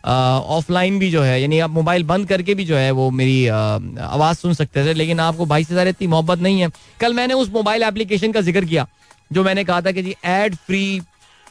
[0.04, 4.36] ऑफलाइन भी जो है, यानी आप मोबाइल बंद करके भी जो है, वो मेरी आवाज़
[4.38, 6.68] सुन सकते थे, लेकिन आपको भाई से ज़्यादा इतनी मोहब्बत नहीं है।
[7.00, 8.86] कल मैंने उस मोबाइल एप्लीकेशन का ज़िक्र किया,
[9.30, 11.00] जो मैंने कहा था कि जी ad free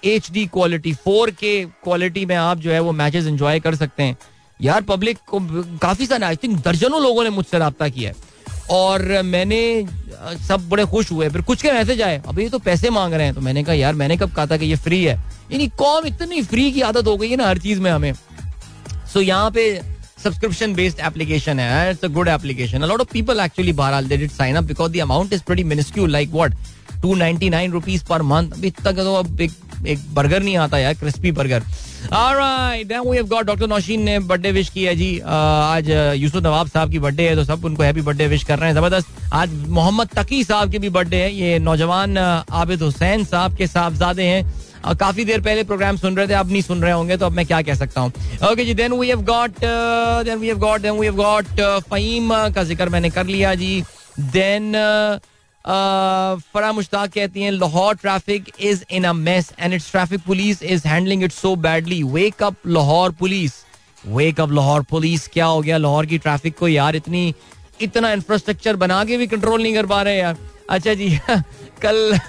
[0.05, 1.53] H D quality four K
[1.83, 4.17] quality में आप जो है, वो मैचेस एंजॉय कर सकते हैं।
[4.59, 5.39] यार पब्लिक को
[5.81, 8.24] काफ़ी सारे आई थिंक दर्जनों लोगों ने मुझसे रहा किया है।
[8.69, 9.61] और मैंने
[10.47, 13.25] सब बड़े खुश हुए। फिर कुछ के मैसेज आए अभी ये तो पैसे मांग रहे
[13.25, 15.15] हैं। तो मैंने कहा यार मैंने कब कहा था कि ये फ्री है?
[15.51, 19.19] यानी कौम इतनी फ्री की आदत हो गई है ना हर चीज़ में हमें। सो
[19.19, 19.81] so, यहाँ पे
[20.23, 24.17] सब्सक्रिप्शन बेस्ड एप्लीकेशन है it's a good application a lot of people actually बहरहाल they
[24.17, 26.55] did sign up because the amount is pretty minuscule like what
[27.05, 29.51] 299 rupees per month अभी तक तो अब एक
[29.85, 31.63] एक बर्गर नहीं आता यार क्रिस्पी बर्गर
[33.45, 37.43] डॉक्टर नौशीन ने बर्थडे विश किया जी। आज यूसुफ नवाब साहब की बर्थडे है तो
[37.45, 40.89] सब उनको हैप्पी बर्थडे विश कर रहे हैं। ज़बरदस्त। आज मोहम्मद तकी साहब की भी
[40.91, 44.43] बर्थडे है। ये नौजवान आबिद हुसैन साहब के साहबजादे हैं।
[44.95, 47.45] काफ़ी देर पहले प्रोग्राम सुन रहे थे, अब नहीं सुन रहे होंगे तो अब मैं
[47.45, 48.11] क्या कह सकता हूँ।
[48.51, 49.51] Okay ji then we have got
[50.25, 53.83] then we have got then we have got Faheem का ज़िक्र मैंने कर लिया जी।
[54.19, 54.71] देन
[55.67, 60.87] फरा मुश्ताक कहती हैं, Lahore traffic is in a mess and it's traffic police is
[60.87, 63.53] handling it so badly wake up Lahore police
[64.07, 65.77] wake up Lahore police क्या हो गया?
[65.77, 67.33] लाहौर की ट्रैफ़िक को यार इतनी,
[67.81, 70.37] इतना इंफ्रास्ट्रक्चर बना के भी कंट्रोल नहीं कर पा रहे यार।
[70.69, 71.09] अच्छा जी,
[71.81, 72.19] कल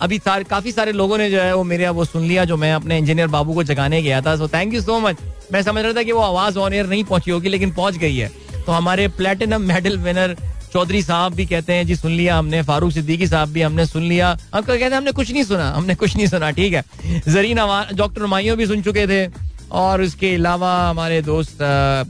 [0.00, 2.72] अभी सारे, काफ़ी सारे लोगों ने जो है, वो मेरे वो सुन लिया जो मैं
[2.74, 5.16] अपने इंजीनियर बाबू को जगाने गया था। So thank you so much
[5.52, 8.16] मैं समझ रहा था कि वो आवाज़ ऑन एयर नहीं पहुँची होगी, लेकिन पहुँच गई
[8.16, 8.30] है।
[8.66, 10.36] तो हमारे प्लेटिनम मेडल विनर
[10.72, 14.02] चौधरी साहब भी कहते हैं, जी सुन लिया हमने, फारूक सिद्दीकी साहब भी हमने सुन
[14.02, 16.84] लिया। हम कहते हैं, हमने कुछ नहीं सुना, हमने कुछ नहीं सुना। ठीक है।
[17.28, 17.58] जरीन
[17.94, 19.26] डॉक्टर माइयो भी सुन चुके थे
[19.72, 21.62] और उसके अलावा हमारे दोस्त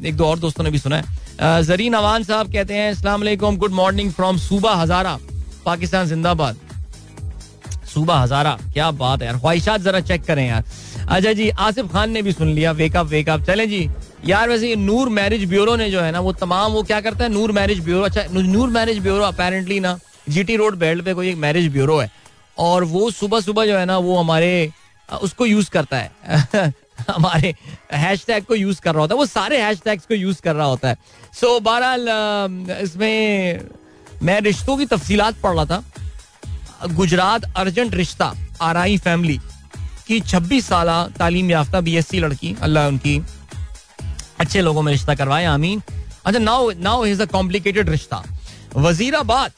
[0.07, 3.73] एक दो और दोस्तों ने भी सुना है। जरीन अवान साहब कहते हैं असला गुड
[3.73, 5.19] मॉर्निंग फ्रॉम सूबा हजारा,
[5.65, 6.57] पाकिस्तान, जिंदाबाद।
[7.95, 10.65] सूबा हजारा, क्या बात है यार, ख्वाहिशात जरा चेक करें यार।
[11.09, 13.89] अच्छा जी, आसिफ खान ने भी सुन लिया वेकअप वेकअप चले जी।
[14.25, 17.25] यार वैसे ये नूर मैरिज ब्यूरो ने जो है ना वो तमाम वो क्या करता
[17.25, 17.31] है?
[17.31, 18.05] Noor marriage bureau.
[18.05, 19.99] अच्छा नूर मैरिज ब्यूरो अपेरेंटली ना
[20.29, 22.11] जीटी रोड बेल्ट पे कोई एक मैरिज ब्यूरो है।
[22.59, 24.71] और वो सुबह सुबह जो है ना वो हमारे
[25.23, 26.13] उसको यूज़ करता है।
[27.11, 27.55] हमारे
[27.93, 30.89] हैशटैग को यूज़ कर रहा होता है। वो सारे हैशटैग्स को यूज़ कर रहा होता
[30.89, 30.97] है।
[31.41, 32.07] सो so, बहरहाल
[32.83, 33.61] इसमें
[34.23, 35.85] मैं रिश्तों की तफसीलात पढ़ रहा था।
[36.89, 39.41] गुजरात अर्जेंट रिश्ता आरआई फैमिली
[40.07, 43.23] की 26 साल तालीम याफ्ता बीएससी लड़की अल्लाह उनकी
[44.43, 45.83] अच्छे लोगों में रिश्ता करवाया आमीन।
[46.27, 48.23] अच्छा now now is a complicated रिश्ता।
[48.77, 49.51] वजीराबाद,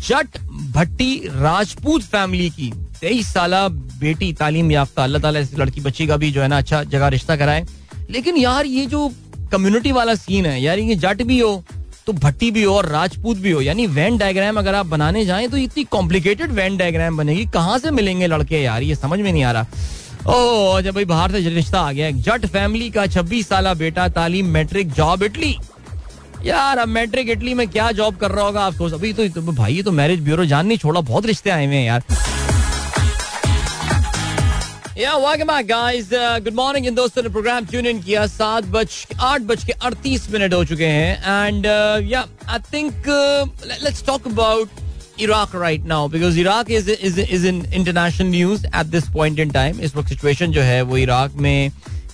[0.00, 0.38] जट
[0.72, 3.54] भट्टी राजपूत फैमिली की तेईस साल
[4.00, 7.08] बेटी तालीम याफ्ता। अल्लाह ताला इस लड़की बच्ची का भी जो है ना अच्छा जगह
[7.08, 7.66] रिश्ता कराए।
[8.10, 9.10] लेकिन यार, ये जो
[9.52, 11.62] कम्युनिटी वाला सीन है, यार, ये जट भी हो
[12.06, 15.48] तो भट्टी भी हो और राजपूत भी हो, यानी वैन डायग्राम अगर आप बनाने जाएँ
[15.48, 18.82] तो इतनी कॉम्प्लिकेटेड वैन डायग्राम बनेगी। कहाँ से मिलेंगे लड़के यार?
[18.82, 19.66] ये समझ में नहीं आ रहा।
[20.26, 24.46] ओ जब भाई बाहर से रिश्ता आ गया। जट फैमिली का छब्बीस साल बेटा तालीम
[24.48, 25.56] मैट्रिक जॉब इटली।
[26.44, 28.60] यार अब मैट्रिक इटली में क्या जॉब कर रहा होगा?
[28.62, 31.76] आप अभी तो, तो भाई तो मैरिज ब्यूरो जान नहीं छोड़ा बहुत रिश्ते आए हुए
[31.76, 32.02] हैं यार।
[36.40, 38.88] गुड मॉर्निंग इन दोस्तों ने प्रोग्राम ट्यून इन किया। सात बज
[39.20, 43.08] आठ बज के अड़तीस मिनट हो चुके हैं। And I think
[43.82, 44.68] let's talk about
[45.22, 49.50] Iraq right now because Iraq is is is in international news at this point in
[49.50, 51.70] time इस वक्त सिचुएशन जो है वो इराक में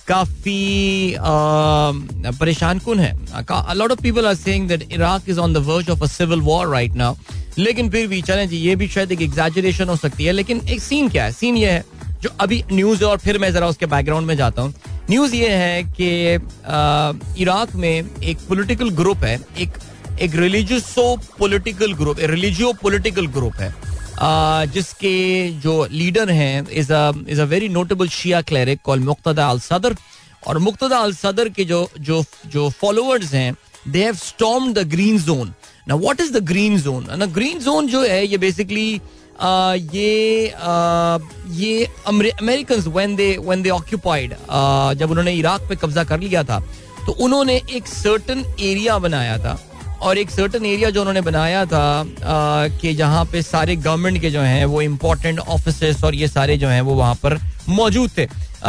[0.07, 3.13] काफ़ी uh, परेशान कन है?
[3.75, 6.67] Lot of people are saying that Iraq is on the verge of a civil war
[6.67, 7.15] right now
[7.57, 10.81] लेकिन फिर भी चलें जी ये भी शायद एक एग्जैजरेशन हो सकती है लेकिन एक
[10.81, 11.31] सीन क्या है?
[11.31, 11.83] सीन ये है
[12.23, 14.73] जो अभी न्यूज़ है और फिर मैं जरा उसके बैकग्राउंड में जाता हूँ।
[15.09, 16.07] न्यूज़ ये है कि
[17.41, 19.77] इराक में एक पॉलिटिकल ग्रुप है एक
[20.21, 21.03] एक religiouso
[21.39, 23.73] political group religio political group है
[24.73, 25.17] जिसके
[25.63, 26.91] जो लीडर हैं is
[27.31, 29.95] is a very notable Shia cleric call Muqtada al Sadr
[30.47, 33.53] और मुक्तदा अल सदर के जो जो जो फॉलोअर्स हैं
[33.87, 35.53] they have storm the green zone
[35.87, 38.89] ना what is the green zone ना ग्रीन जोन जो है, ये बेसिकली
[39.93, 40.53] ये
[41.61, 44.35] ये American when they when they occupied
[44.99, 46.59] जब उन्होंने इराक पे कब्जा कर लिया था
[47.05, 49.57] तो उन्होंने एक सर्टन एरिया बनाया था
[50.01, 52.03] और एक सर्टन एरिया जो उन्होंने बनाया था
[52.81, 56.67] कि जहाँ पे सारे गवर्नमेंट के जो हैं वो इम्पोर्टेंट ऑफ़िस और ये सारे जो
[56.67, 57.37] हैं वो वहाँ पर
[57.69, 58.27] मौजूद थे।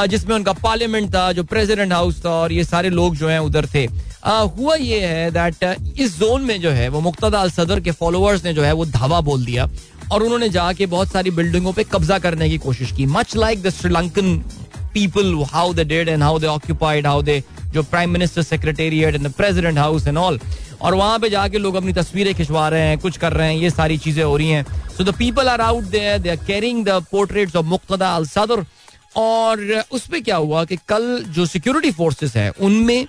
[0.09, 3.66] जिसमें उनका पार्लियामेंट था जो प्रेसिडेंट हाउस था और ये सारे लोग जो हैं उधर
[3.74, 3.87] थे।
[4.24, 7.91] आ, हुआ ये है दैट इस जोन में जो है वो मुक्तदा अल सदर के
[7.93, 9.68] फॉलोअर्स ने जो है वो धावा बोल दिया।
[10.12, 13.70] और उन्होंने जाके बहुत सारी बिल्डिंगों पे कब्जा करने की कोशिश की। Much like the
[13.70, 14.37] Sri Lankan
[14.95, 19.26] people how they did and how they occupied how they जो prime minister secretariat and
[19.26, 20.41] the president house and all
[20.83, 23.70] और वहाँ पे जाके लोग अपनी तस्वीरें खिंचवा रहे हैं, कुछ कर रहे हैं, ये
[23.70, 24.64] सारी चीज़ें हो रही हैं।
[24.97, 28.64] So the people are out there they are carrying the portraits of Muqtada al Sadr
[29.16, 33.07] और उस पर क्या हुआ कि कल जो सिक्योरिटी फोर्सेस है, उनमें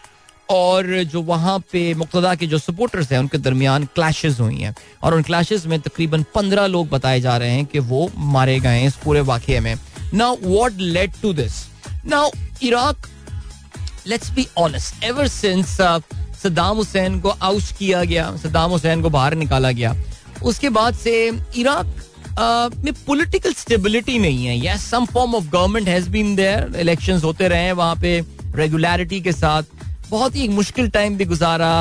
[0.50, 5.14] और जो वहाँ पे मुक्तदा के जो सपोर्टर्स हैं, उनके दरमियान क्लैशेस हुई हैं। और
[5.14, 8.88] उन क्लैशेस में तकरीबन पंद्रह लोग बताए जा रहे हैं कि वो मारे गए हैं
[8.88, 9.76] इस पूरे वाक्य में।
[10.14, 11.66] Now what led to this
[12.06, 12.30] now
[12.64, 13.08] Iraq
[14.08, 15.78] let's be honest ever since
[16.44, 19.96] Saddam Hussein को आउट किया गया, सद्दाम हुसैन को बाहर निकाला गया।
[20.44, 21.14] उसके बाद से
[21.58, 21.86] इराक
[22.86, 27.48] में पॉलिटिकल स्टेबिलिटी नहीं है। Yes some form of government has been there elections होते
[27.48, 28.20] रहे हैं वहाँ पे
[28.56, 29.64] रेगुलरिटी के साथ।
[30.10, 31.72] बहुत ही मुश्किल टाइम भी गुजारा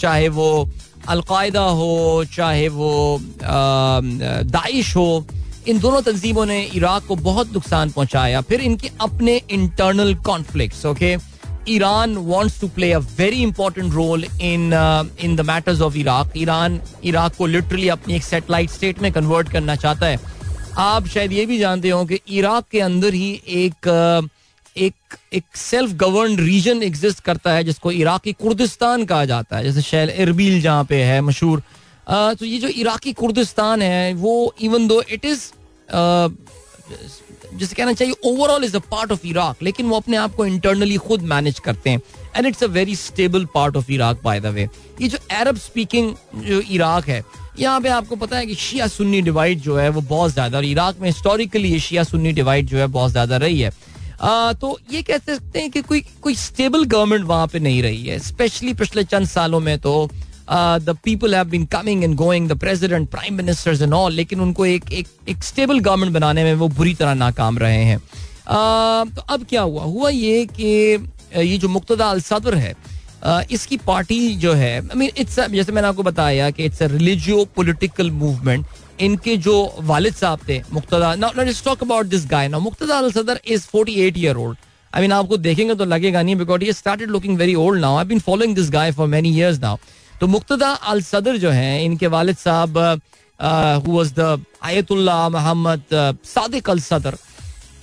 [0.00, 0.68] चाहे वो
[1.08, 5.26] अलकायदा हो, चाहे वो दाइश हो,
[5.68, 11.16] इन दोनों तंजीमों ने इराक को बहुत नुकसान पहुँचाया। फिर इनके अपने internal conflict okay
[11.68, 14.72] Iran wants to play a very important role in
[15.20, 19.48] in the matters of Iraq Iran Iraq को लिटरली अपनी एक सेटेलाइट स्टेट में कन्वर्ट
[19.52, 20.18] करना चाहता है।
[20.78, 24.30] आप शायद ये भी जानते हो कि इराक के अंदर ही एक
[24.76, 29.82] एक एक सेल्फ गवर्न रीजन एग्जिस्ट करता है, जिसको इराकी कुर्दिस्तान कहा जाता है। जैसे
[29.82, 31.62] शहर इरबिल जहाँ पे है, मशहूर।
[32.08, 35.42] तो ये जो इराकी कुर्दिस्तान है, वो इवन दो इट इज़
[37.54, 40.96] जिसे कहना चाहिए overall is a part of Iraq लेकिन वो अपने आप को इंटरनली
[40.98, 42.00] खुद मैनेज करते हैं।
[42.36, 44.68] And it's a very stable part of Iraq by the way
[45.00, 47.22] ये जो अरब स्पीकिंग जो इराक है
[47.58, 50.64] यहाँ पे आपको पता है कि शिया सुन्नी डिवाइड जो है वो बहुत ज़्यादा और
[50.64, 53.72] इराक में हिस्टोरिकली ये शिया सुन्नी डिवाइड जो है बहुत ज़्यादा रही है।
[54.20, 58.04] आ, तो ये कह सकते हैं कि कोई कोई स्टेबल गवर्नमेंट वहाँ पे नहीं रही
[58.06, 59.94] है स्पेशली पिछले चंद सालों में तो
[60.50, 64.66] the people have been coming and going the president prime ministers and all लेकिन उनको
[64.66, 69.20] एक एक एक स्टेबल गवर्नमेंट बनाने में वो बुरी तरह नाकाम रहे हैं। Uh, तो
[69.20, 69.82] अब क्या हुआ?
[69.82, 70.64] हुआ ये कि
[71.36, 72.74] ये जो मुक्तदा अल सदर है
[73.26, 76.86] uh, इसकी पार्टी जो है आई मीन इट्स जैसे मैंने आपको बताया कि it's a
[76.86, 78.66] religio political movement
[79.00, 83.10] इनके जो वालिद साहब थे Muqtada now let's talk about this guy now Muqtada al
[83.12, 84.58] Sadr is 48 year old
[84.94, 88.04] I mean आपको देखेंगे तो लगेगा नहीं because he started looking very old now I
[88.04, 89.76] been following this guy for many years now
[90.24, 92.78] तो Muqtada al Sadr जो हैं, इनके वालिद साहब
[93.84, 95.84] was the Ayatollah Mohammad
[96.24, 97.16] Sadiq al Sadr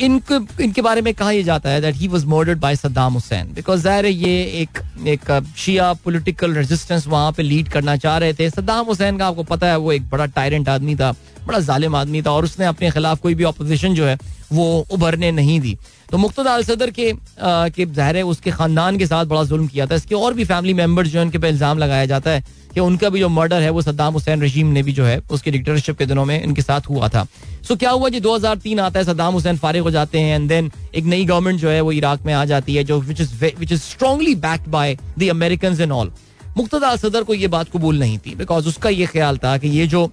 [0.01, 3.53] इनके इनके बारे में कहा यह जाता है that he was murdered by Saddam Hussein
[3.53, 8.49] because ज़ाहिर ये एक एक शिया पॉलिटिकल रेजिस्टेंस वहाँ पे लीड करना चाह रहे थे।
[8.49, 11.11] सद्दाम हुसैन का आपको पता है, वो एक बड़ा टायरेंट आदमी था,
[11.47, 14.17] बड़ा जालिम आदमी था और उसने अपने खिलाफ कोई भी अपोजिशन जो है,
[14.51, 15.77] वो उभरने नहीं दी।
[16.11, 19.85] तो मुख्तदा अल सदर के के ज़ाहिर है उसके खानदान के साथ बड़ा जुल्म किया
[19.85, 22.43] था। इसके और भी फैमिली मेंबर्स जो है, उनके पे इल्ज़ाम लगाया जाता है।
[22.73, 25.51] कि उनका भी जो मर्डर है, वो सद्दाम हुसैन रजीम ने भी जो है, उसके
[25.51, 27.25] डिक्टेटरशिप के दिनों में इनके साथ हुआ था।
[27.67, 28.19] सो क्या हुआ जी?
[28.21, 31.69] 2003 आता है, सद्दाम हुसैन फारिग हो जाते हैं एंड देन एक नई गवर्नमेंट जो
[31.69, 34.97] है, वो इराक में आ जाती है, जो which is which is strongly backed by
[35.19, 36.11] the American and all
[36.57, 39.85] Muqtada Sadr को ये बात कबूल नहीं थी बिकॉज़ उसका ये ख्याल था कि ये
[39.87, 40.05] जो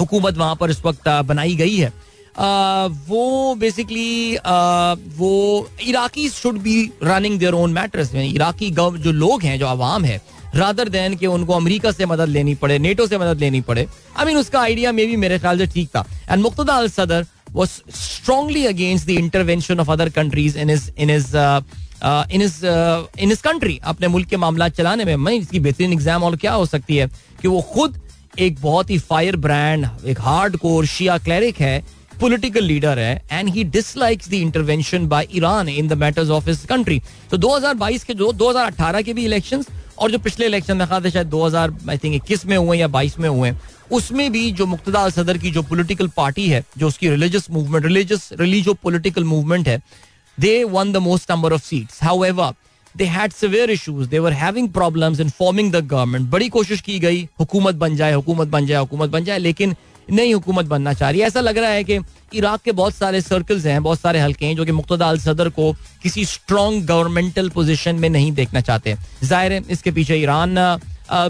[0.00, 1.92] हुकूमत वहाँ पर इस वक्त बनाई गई है
[3.08, 4.36] वो बेसिकली
[5.16, 10.20] वो Iraqi should be running their own matters Iraqi जो लोग हैं, जो आवाम है
[10.54, 13.86] रादर देन कि उनको अमेरिका से मदद लेनी पड़े नेटो से मदद लेनी पड़े।
[14.16, 17.26] आई मीन उसका आइडिया मे भी मेरे ख्याल से ठीक था। एंड मुख्तदा अल सदर
[19.04, 21.60] the intervention of other countries in his in his uh,
[22.02, 25.60] uh, in his uh, in his country अपने मुल्क के मामला चलाने में। मैं इसकी
[25.60, 27.06] बेहतरीन एग्ज़ाम और क्या हो सकती है
[27.42, 28.00] कि वो खुद
[28.38, 31.82] एक बहुत ही फायर ब्रांड एक हार्ड कोर शिया क्लैरिक है
[32.20, 36.64] पॉलिटिकल लीडर है and he dislikes the intervention by Iran in the matters of his
[36.68, 39.66] country तो 2022 के जो 2018 के भी इलेक्शंस
[40.00, 43.18] और जो पिछले इलेक्शन में खाते शायद 2000 आई थिंक इक्कीस में हुए या 22
[43.18, 43.52] में हुए,
[43.90, 48.28] उसमें भी जो मुक्तदा सदर की जो पोलिटिकल पार्टी है, जो उसकी religious movement religious
[48.40, 49.80] religio political movement है
[50.38, 52.54] they won the most number of seats however
[52.94, 56.98] they had severe issues they were having problems in forming the government बड़ी कोशिश की
[56.98, 59.74] गई, हुकूमत बन जाए, हुकूमत बन जाए, हुकूमत बन जाए, लेकिन
[60.10, 61.98] नई हुकूमत बनना चाह रही है। ऐसा लग रहा है कि
[62.32, 65.48] इराक के बहुत सारे सर्कल्स हैं, बहुत सारे हल्के हैं, जो कि मुख्तदा अल सदर
[65.50, 70.54] को किसी स्ट्रॉन्ग गवर्नमेंटल पोजिशन में नहीं देखना चाहते। ज़ाहिर है, इसके पीछे ईरान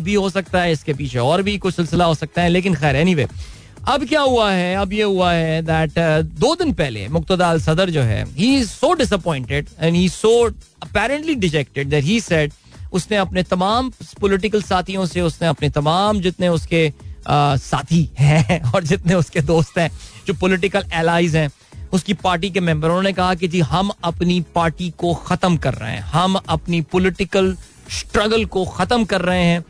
[0.03, 2.97] भी हो सकता है, इसके पीछे और भी कुछ सिलसिला हो सकता है, लेकिन खैर
[2.97, 3.27] एनी
[3.89, 4.75] अब क्या हुआ है?
[4.77, 5.93] अब ये हुआ है दैट
[6.39, 10.33] दो दिन पहले मुख्तदा अल सदर जो है he so disappointed and he so
[10.83, 12.53] apparently dejected that he said
[12.93, 16.93] उसने अपने तमाम पॉलिटिकल साथियों से, उसने अपने तमाम जितने उसके
[17.29, 19.91] साथी हैं और जितने उसके दोस्त हैं,
[20.27, 21.51] जो पॉलिटिकल एलाइज हैं,
[21.93, 25.93] उसकी पार्टी के मेंबर उन्होंने कहा कि जी, हम अपनी पार्टी को खत्म कर रहे
[25.93, 27.57] हैं। हम अपनी पॉलिटिकल
[27.91, 29.65] स्ट्रगल को खत्म कर रहे हैं।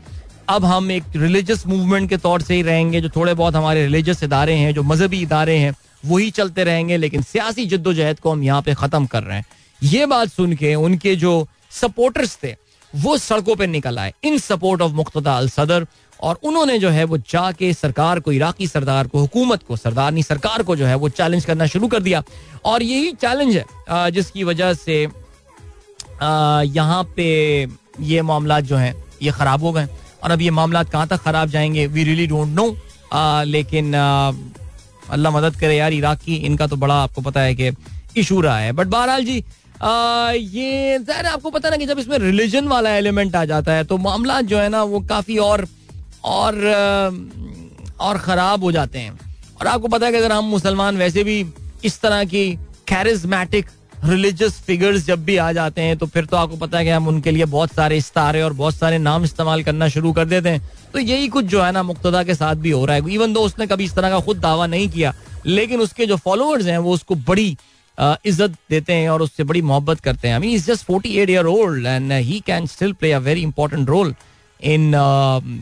[0.49, 4.23] अब हम एक रिलीजियस मूवमेंट के तौर से ही रहेंगे, जो थोड़े बहुत हमारे रिलीजियस
[4.23, 5.73] इदारे हैं, जो मजहबी इदारे हैं,
[6.05, 9.45] वही चलते रहेंगे, लेकिन सियासी जद्दोजहद को हम यहाँ पे खत्म कर रहे हैं।
[9.83, 12.55] ये बात सुन के उनके जो सपोर्टर्स थे,
[12.95, 15.87] वो सड़कों पर निकल आए। इन सपोर्ट ऑफ़ मुख्तदा अल सदर
[16.23, 20.63] और उन्होंने जो है वो जाके सरकार को इराकी सरदार को हुकूमत को सरदारनी सरकार
[20.63, 22.23] को जो है वो चैलेंज करना शुरू कर दिया।
[22.65, 25.01] और यही चैलेंज है जिसकी वजह से
[26.21, 27.27] यहाँ पे
[27.99, 29.87] ये मामला जो हैं ये खराब हो गए।
[30.23, 32.67] और अब ये मामला कहाँ तक खराब जाएँगे वी रियली डोंट नो
[33.45, 37.71] लेकिन अल्लाह मदद करे यार इराक की इनका तो बड़ा आपको पता है कि
[38.17, 39.43] इशू रहा है। बट बहरहाल जी
[39.83, 43.83] आ, ये जहर आपको पता ना कि जब इसमें रिलीजन वाला एलिमेंट आ जाता है
[43.83, 45.65] तो मामला जो है ना वो काफ़ी और
[46.23, 46.55] और
[47.99, 49.19] और ख़राब हो जाते हैं।
[49.59, 51.45] और आपको पता है कि अगर हम मुसलमान वैसे भी
[51.85, 52.49] इस तरह की
[52.87, 53.69] कैरिज्मेटिक
[54.03, 57.07] रिलीजियस फिगर्स जब भी आ जाते हैं तो फिर तो आपको पता है कि हम
[57.07, 60.61] उनके लिए बहुत सारे इस्तारे और बहुत सारे नाम इस्तेमाल करना शुरू कर देते हैं।
[60.93, 63.41] तो यही कुछ जो है ना मुक्तदा के साथ भी हो रहा है। इवन दो
[63.41, 65.13] उसने कभी इस तरह का खुद दावा नहीं किया,
[65.45, 67.55] लेकिन उसके जो फॉलोअर्स हैं, वो उसको बड़ी
[67.97, 71.29] इज़्ज़त देते हैं और उससे बड़ी मोहब्बत करते हैं। I mean is just forty eight
[71.29, 74.13] year old and he can still play a very important role
[74.63, 74.93] in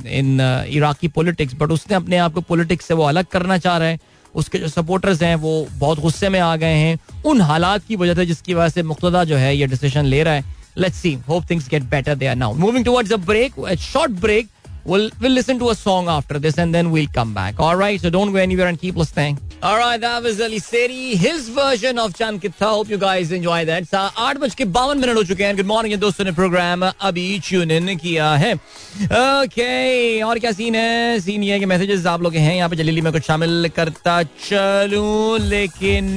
[0.07, 0.39] in
[0.69, 3.99] Iraqi politics but उसने अपने आप को पॉलिटिक्स से वो अलग करना चाह रहा है।
[4.35, 8.13] उसके जो सपोर्टर्स हैं, वो बहुत गुस्से में आ गए हैं। उन हालात की वजह
[8.13, 10.43] से जिसकी वजह से मुख्तदा जो है, ये डिसीज़न ले रहा है।
[10.77, 14.47] Let's see hope things get better they are now moving towards a break short break
[14.89, 17.59] We'll we'll listen to a song after this and then we'll come back.
[17.59, 19.37] All right, so don't go anywhere and keep listening.
[19.61, 22.65] All right, that was Ali Seri, his version of Chan Kitta.
[22.67, 23.83] Hope you guys enjoy that.
[23.89, 27.27] सा आठ बज के बावन minute हो चुके हैं good morning दोस्तों ने प्रोग्राम अभी
[27.49, 32.21] ट्यून इन किया है ओके और क्या सीन है सीन ये है कि मैसेजेस आप
[32.21, 36.15] लोग हैं यहाँ पे जल्दी में कुछ शामिल करता चलूँ लेकिन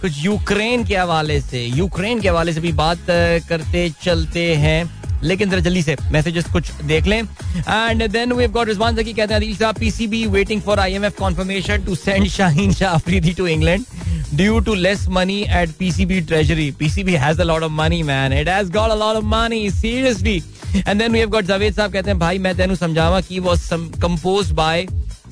[0.00, 3.06] कुछ यूक्रेन के हवाले से यूक्रेन के हवाले से भी बात
[3.48, 4.82] करते चलते हैं
[5.22, 9.12] लेकिन जरा जल्दी से मैसेजेस कुछ देख लें। And then we have got response की
[9.12, 13.46] कहते हैं, अदील साहब PCB waiting for IMF confirmation to send Shaheen Shah Afridi to
[13.46, 13.84] England
[14.34, 18.48] due to less money at PCB treasury PCB has a lot of money man it
[18.48, 20.36] has got a lot of money seriously
[20.76, 23.68] and then we have got Javed साहब कहते हैं, भाई, मैं तेनू समझावा की was
[24.02, 24.86] composed by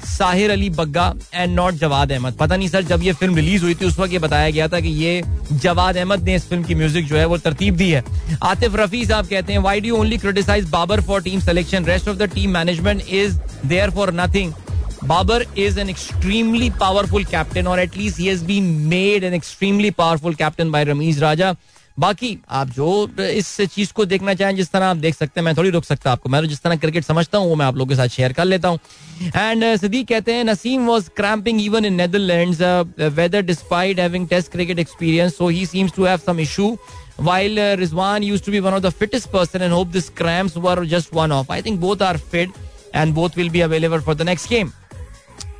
[0.06, 2.34] Sahir Ali Bagga and not Jawad Ahmed.
[2.34, 4.80] पता नहीं सर, जब ये फ़िल्म रिलीज़ हुई थी, उस वक्त ये बताया गया था
[4.80, 5.22] कि ये
[5.52, 8.04] जवाद अहमद ने इस फ़िल्म की म्यूज़िक जो है वो तरतीब दी है।
[8.42, 12.16] आतिफ रफी साहब कहते हैं why do only criticize Babar for team selection rest of
[12.16, 14.52] the team management is there for nothing
[15.04, 20.70] Babar is an extremely powerful captain और at least he been made an extremely powerful captain
[20.70, 21.54] by Rameez Raja
[21.98, 25.54] बाकी आप जो इस चीज़ को देखना चाहें जिस तरह आप देख सकते हैं मैं
[25.56, 27.88] थोड़ी रुक सकता आपको मैं तो जिस तरह क्रिकेट समझता हूँ वो मैं आप लोगों
[27.88, 28.78] के साथ शेयर कर लेता हूँ
[29.36, 32.56] एंड सदीक कहते हैं Naseem was cramping even in Netherland
[33.14, 36.76] weather despite having test cricket experience so he seems to have some issue
[37.18, 40.56] while uh, Rizwan used to be one of the fittest person and hope these cramps
[40.56, 41.50] were just one off.
[41.50, 42.50] I think both are fit
[42.94, 44.72] and both will be available for the next game.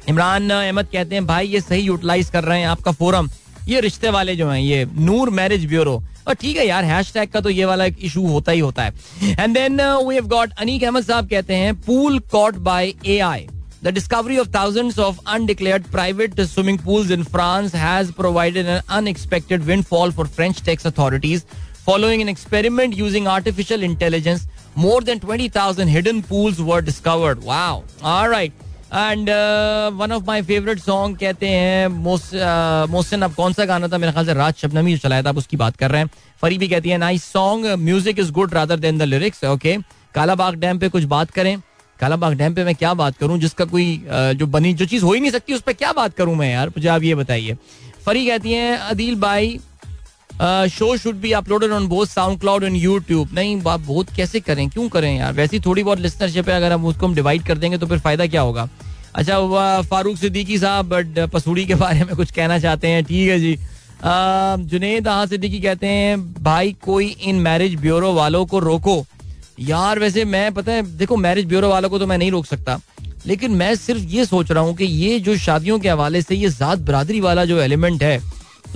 [0.09, 3.29] Imran Ahmed कहते हैं भाई ये सही utilise कर रहे हैं आपका forum
[3.69, 7.31] ये रिश्ते वाले जो हैं ये नूर मैरिज ब्यूरो और ठीक है यार हैश टैग
[7.31, 10.85] का तो ये वाला इशू होता ही होता है। And then we have got Aneeq
[10.85, 13.47] Ahmed साहब कहते हैं pool caught by AI
[13.85, 19.63] the discovery of thousand of undeclared private swimming pools in France has provided an unexpected
[19.85, 21.45] windfall for French tax authorities
[21.87, 24.49] following an experiment using artificial intelligence
[24.79, 28.53] more than twenty thousand hidden pools were discovered are right
[28.93, 29.31] and
[29.99, 33.99] one of my favourite song कहते हैं Mohsin uh, अब कौन सा गाना था?
[33.99, 36.11] मेरे ख्याल से राज शबनमी चलाया था आप उसकी बात कर रहे हैं।
[36.43, 39.77] फरी भी कहती है nice song music is good rather than the lyrics okay
[40.15, 41.57] Kalabagh dam पे कुछ बात करें।
[42.01, 43.39] कालाबाग डैम पे मैं क्या बात करूँ?
[43.39, 46.15] जिसका कोई uh, जो बनी जो चीज़ हो ही नहीं सकती उस पर क्या बात
[46.15, 46.69] करूँ मैं यार?
[46.69, 47.57] मुझे आप ये बताइए।
[48.07, 49.59] फरी कहती हैं अदील भाई
[50.71, 52.07] show should be uploaded on both
[52.41, 54.69] SoundCloud and YouTube नहीं आप बहुत कैसे करें?
[54.71, 55.33] क्यों करें यार?
[55.33, 58.27] वैसी थोड़ी बहुत लिस्टरशिप है अगर हम उसको हम डिवाइड कर देंगे तो फिर फ़ायदा
[58.27, 58.69] क्या होगा?
[59.15, 63.39] अच्छा फारूक सिद्दीकी साहब, बट पसूड़ी के बारे में कुछ कहना चाहते हैं। ठीक है
[63.41, 63.59] जी।
[64.69, 69.05] जुनेद aha सिद्दीकी कहते हैं, भाई, कोई इन मैरिज ब्यूरो वालों को रोको।
[69.61, 72.81] यार, वैसे मैं, पता है, देखो, मैरिज ब्यूरो वालों को तो मैं नहीं रोक सकता।
[73.27, 76.49] लेकिन मैं सिर्फ़ ये सोच रहा हूँ कि ये जो शादियों के हवाले से ये
[76.51, 78.21] जात बरादरी वाला जो एलिमेंट है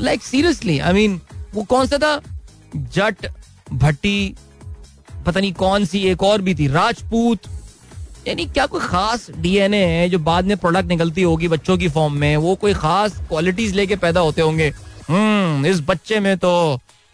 [0.01, 1.21] लाइक सीरियसली आई मीन
[1.55, 2.21] वो कौन सा था?
[2.77, 3.27] जट,
[3.73, 4.35] भट्टी,
[5.27, 7.39] पता नहीं कौन सी, एक और भी थी, राजपूत
[8.27, 12.13] यानी क्या कोई खास डीएनए है जो बाद में प्रोडक्ट निकलती होगी बच्चों की फॉर्म
[12.15, 12.37] में?
[12.37, 14.73] वो कोई खास क्वालिटीज लेके पैदा होते होंगे।
[15.09, 16.53] हम्म इस बच्चे में तो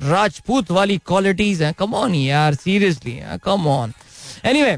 [0.00, 3.92] राजपूत वाली क्वालिटीज हैं। कम ऑन यार seriously come on
[4.44, 4.76] anyway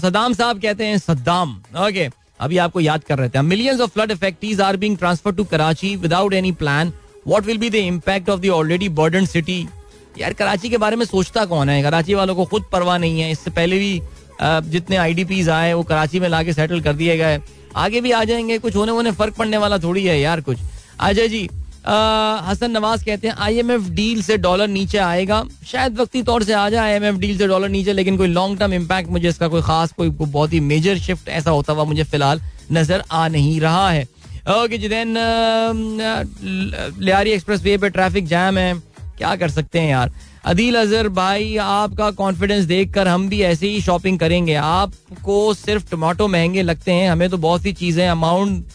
[0.00, 2.14] Saddam साहब कहते हैं सद्दाम ओके okay.
[2.40, 5.94] अभी आपको याद कर रहे थे। Millions of flood affectees are being transfer to Karachi
[5.96, 6.92] without any plan
[7.26, 9.66] what will be the impact of the already burden city
[10.18, 11.82] यार, कराची के बारे में सोचता कौन है?
[11.82, 14.00] कराची वालों को खुद परवाह नहीं है। इससे पहले भी
[14.70, 17.38] जितने आई डी पीज आए, वो कराची में लाके सेटल कर दिए गए।
[17.76, 20.58] आगे भी आ जाएँगे, कुछ होने होने फ़र्क पड़ने वाला थोड़ी है यार कुछ।
[21.00, 21.48] अजय जी
[21.86, 26.68] हसन नवाज़ कहते हैं आईएमएफ डील से डॉलर नीचे आएगा। शायद वक्ती तौर से आ
[26.70, 29.92] जाए आईएमएफ डील से डॉलर नीचे, लेकिन कोई लॉन्ग टर्म इम्पैक्ट मुझे इसका कोई खास,
[29.92, 32.40] कोई बहुत ही मेजर शिफ्ट ऐसा होता हुआ मुझे फ़िलहाल
[32.72, 34.02] नज़र आ नहीं रहा है।
[34.54, 35.14] ओके जी देन
[37.00, 38.74] लियारी एक्सप्रेस वे पे ट्रैफ़िक जैम है।
[39.18, 40.12] क्या कर सकते हैं यार?
[40.44, 46.28] अदील अजहर भाई, आपका कॉन्फिडेंस देखकर हम भी ऐसे ही शॉपिंग करेंगे। आपको सिर्फ़ टमाटो
[46.28, 48.66] महँगे लगते हैं, हमें तो बहुत सी चीज़ें अमाउंट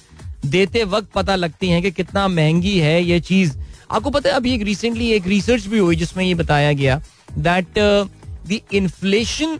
[0.46, 3.58] देते वक्त पता लगती हैं कि कितना महँगी है ये चीज़।
[3.92, 7.02] आपको पता है, अभी एक रिसेंटली एक रिसर्च भी हुई जिसमें ये बताया गया
[7.38, 9.58] that the inflation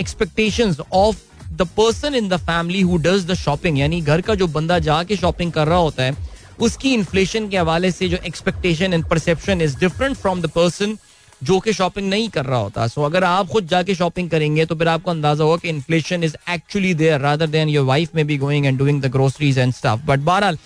[0.00, 1.16] expectation of
[1.52, 5.16] the person in the family who does the shopping यानी घर का जो बंदा जाके
[5.16, 6.16] शॉपिंग कर रहा होता है
[6.60, 10.96] उसकी इन्फ्लेशन के हवाले से जो expectation and perception is different from the person
[11.42, 14.64] जो कि शॉपिंग नहीं कर रहा होता। सो so, अगर आप खुद जाके शॉपिंग करेंगे
[14.66, 18.26] तो फिर आपको अंदाज़ा होगा कि inflation is actually there rather than your wife may
[18.26, 20.58] be going and doing the groceries and stuff but बहरहाल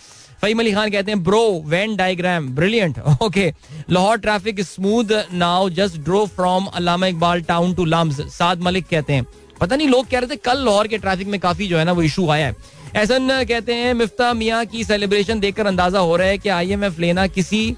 [0.43, 3.53] फहीम अली खान कहते हैं bro Venn diagram brilliant okay
[3.91, 9.13] Lahore traffic smooth now just drove from Allama Iqbal town to LUMS Saad Malik कहते
[9.13, 9.27] हैं
[9.61, 11.93] पता नहीं लोग कह रहे थे कल लाहौर के ट्रैफ़िक में काफ़ी जो है ना
[11.93, 12.57] वो इशू आया है.
[12.97, 17.27] ऐसा कहते हैं, मिफ्ता मियाँ की सेलिब्रेशन देखकर अंदाज़ा हो रहा है कि आईएमएफ लेना
[17.27, 17.77] किसी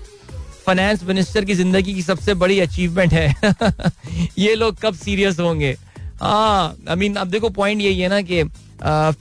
[0.67, 3.35] फाइनेंस मिनिस्टर की ज़िंदगी की सबसे बड़ी अचीवमेंट है।
[4.39, 5.77] ये लोग कब सीरियस होंगे?
[6.23, 8.43] हाँ आई मीन अब देखो पॉइंट यही है ना कि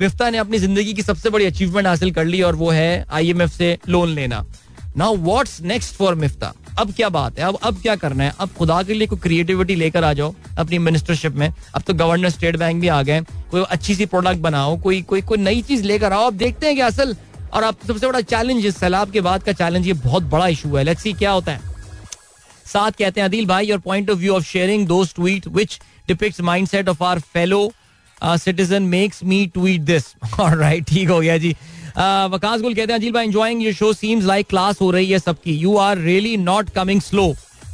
[0.02, 3.52] मिफ्ता ने अपनी ज़िंदगी की सबसे बड़ी अचीवमेंट हासिल कर ली और वो है आईएमएफ
[3.52, 4.46] से लोन लेना।
[4.98, 6.54] Now what's next for Miftah?
[6.80, 7.46] अब क्या बात है?
[7.46, 8.34] अब अब क्या करना है?
[8.40, 12.30] अब खुदा के लिए कोई क्रिएटिविटी लेकर आ जाओ अपनी मिनिस्टरशिप में। अब तो गवर्नर
[12.30, 13.22] स्टेट बैंक भी आ गए
[13.52, 16.76] कोई अच्छी सी प्रोडक्ट बनाओ, कोई कोई कोई नई चीज़ लेकर आओ। अब देखते हैं
[16.76, 17.16] कि असल,
[17.54, 20.76] और अब सबसे बड़ा चैलेंज इस सैलाब के बाद का चैलेंज ये बहुत बड़ा इशू
[20.76, 21.72] है। लेट्स सी क्या होता है।
[22.66, 26.42] साथ कहते हैं, अदिल भाई your point of view of sharing those tweet which depicts
[26.42, 27.72] mindset of our fellow
[28.18, 30.04] citizen makes me tweet this
[30.40, 31.56] right ठीक हो गया जी।
[31.96, 35.20] वकास गुल कहते हैं, अजील भाई enjoying your show seems like class हो रही है
[35.20, 37.34] सबकी। You are really not coming slow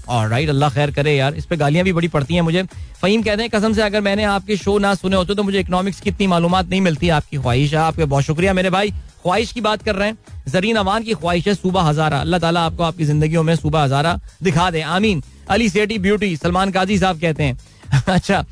[0.10, 2.64] और राइट अल्लाह खैर करे यार। इस पर गालियाँ भी बड़ी पड़ती हैं मुझे।
[3.02, 6.00] फहीम कहते हैं, कसम से अगर मैंने आपके शो ना सुने होते तो मुझे इकोनॉमिक्स
[6.02, 8.92] की इतनी मालूम नहीं मिलती आपकी ख्वाहिश है। आपके बहुत शुक्रिया मेरे भाई।
[9.24, 10.18] ख्वाहिश की बात कर रहे हैं।
[10.48, 14.20] जरीन अवान की ख्वाहिश है सुबह हजारा। अल्लाह ताला आपको आपकी ज़िंदगी में सुबह हजारा
[14.44, 17.58] दिखा दे। आमीन। अली सेठी ब्यूटी, सलमान काजी साहब कहते हैं।
[18.08, 18.44] अच्छा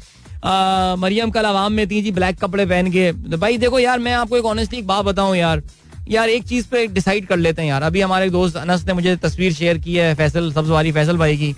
[0.46, 4.14] मरियम कल आवाम में थी जी ब्लैक कपड़े पहन के। तो भाई देखो यार, मैं
[4.14, 5.64] आपको एक ऑनेस्टली एक बात बताऊँ यार।
[6.10, 9.16] यार एक चीज़ पे डिसाइड कर लेते हैं यार। अभी हमारे दोस्त अनस ने मुझे
[9.18, 11.56] तस्वीर शेयर की है, फैसल सब्ज वाली फैसल भाई की।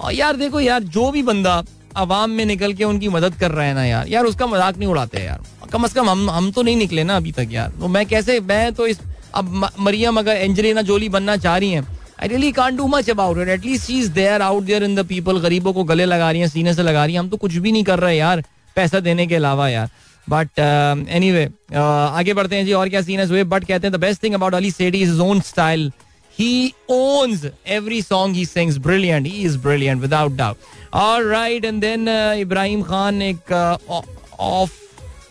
[0.00, 1.62] और यार देखो यार, जो भी बंदा
[1.96, 4.88] आवाम में निकल के उनकी मदद कर रहे हैं ना यार यार उसका मज़ाक नहीं
[4.88, 7.88] उड़ाते यार। कम अज कम हम हम तो नहीं निकले ना अभी तक यार। तो
[7.88, 9.00] मैं कैसे, मैं तो इस,
[9.34, 11.86] अब मरियम अगर एंजलिना जोली बनना चाह रही हैं
[12.22, 15.38] I really can't do much about it at least is there out there in the people
[15.40, 17.72] गरीबों को गले लगा रही हैं सीने से लगा रही हैं। हम तो कुछ भी
[17.72, 18.42] नहीं कर रहे यार
[18.76, 19.88] पैसा देने के अलावा यार।
[20.26, 21.44] बट एनी वे
[21.74, 24.54] आगे बढ़ते हैं जी और क्या सीन है बट कहते हैं the best thing about
[24.54, 25.90] Ali Sethi is own style
[26.34, 31.80] he owns every song he sings brilliant he is brilliant without doubt और right and
[31.80, 32.08] then
[32.38, 34.81] Ibrahim Khan एक ऑफ़ uh,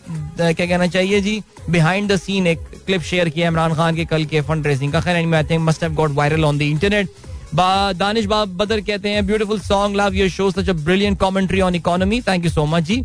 [0.08, 1.42] क्या कहना चाहिए जी?
[1.70, 5.00] बिहाइंड द सीन एक clip share किया इमरान खान के कल के फंड रेसिंग का।
[5.00, 7.08] खैर I think must have got viral on the internet
[7.54, 11.74] Danish Bab Badar कहते हैं beautiful song love your show such a brilliant commentary on
[11.74, 13.02] economy thank you so much जी।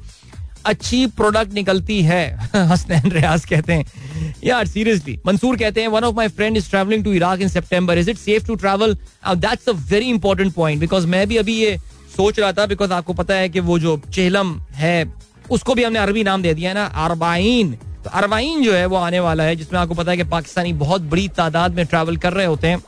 [0.66, 6.16] अच्छी product निकलती है, हसनैन रियाज कहते हैं। यार सीरियसली मंसूर कहते हैं one of
[6.16, 9.74] my friend is travelling to Iraq in September is it safe to travel that's a
[9.90, 11.78] very important point because मैं भी अभी ये
[12.18, 15.04] सोच रहा था बिकॉज़ आपको पता है कि वो जो चेहलम है
[15.50, 17.72] उसको भी हमने अरबी नाम दे दिया है ना, अरबाइन।
[18.04, 21.02] तो अरबाइन जो है वो आने वाला है, जिसमें आपको पता है कि पाकिस्तानी बहुत
[21.12, 22.84] बड़ी तादाद में ट्रैवल कर रहे होते हैं।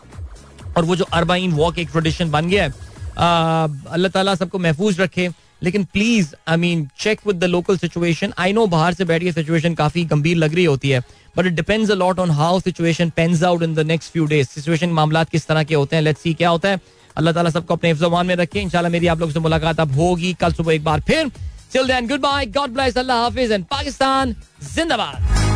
[0.78, 2.70] और वो जो अरबाइन वॉक एक ट्रेडिशन बन गया है।
[3.20, 5.30] अल्लाह ताला सबको महफूज रखे।
[5.64, 9.32] लेकिन please I mean check with the local situation I know बाहर से बैठ के
[9.32, 11.00] सिचुएशन काफ़ी गंभीर लग रही होती है।
[11.38, 14.90] But it depends a lot on how situation pans out in the next few days situation
[14.90, 16.80] मामला किस तरह के होते हैं लेट्स सी क्या होता है।
[17.18, 20.34] अल्लाह ताला सबको अपने हिफ्जमान में रखे। इंशाल्लाह मेरी आप लोग से मुलाकात अब होगी
[20.42, 21.32] कल सुबह एक बार फिर।
[21.70, 25.49] Till then, goodbye, God bless, Allah Hafiz, and Pakistan, Zindabad.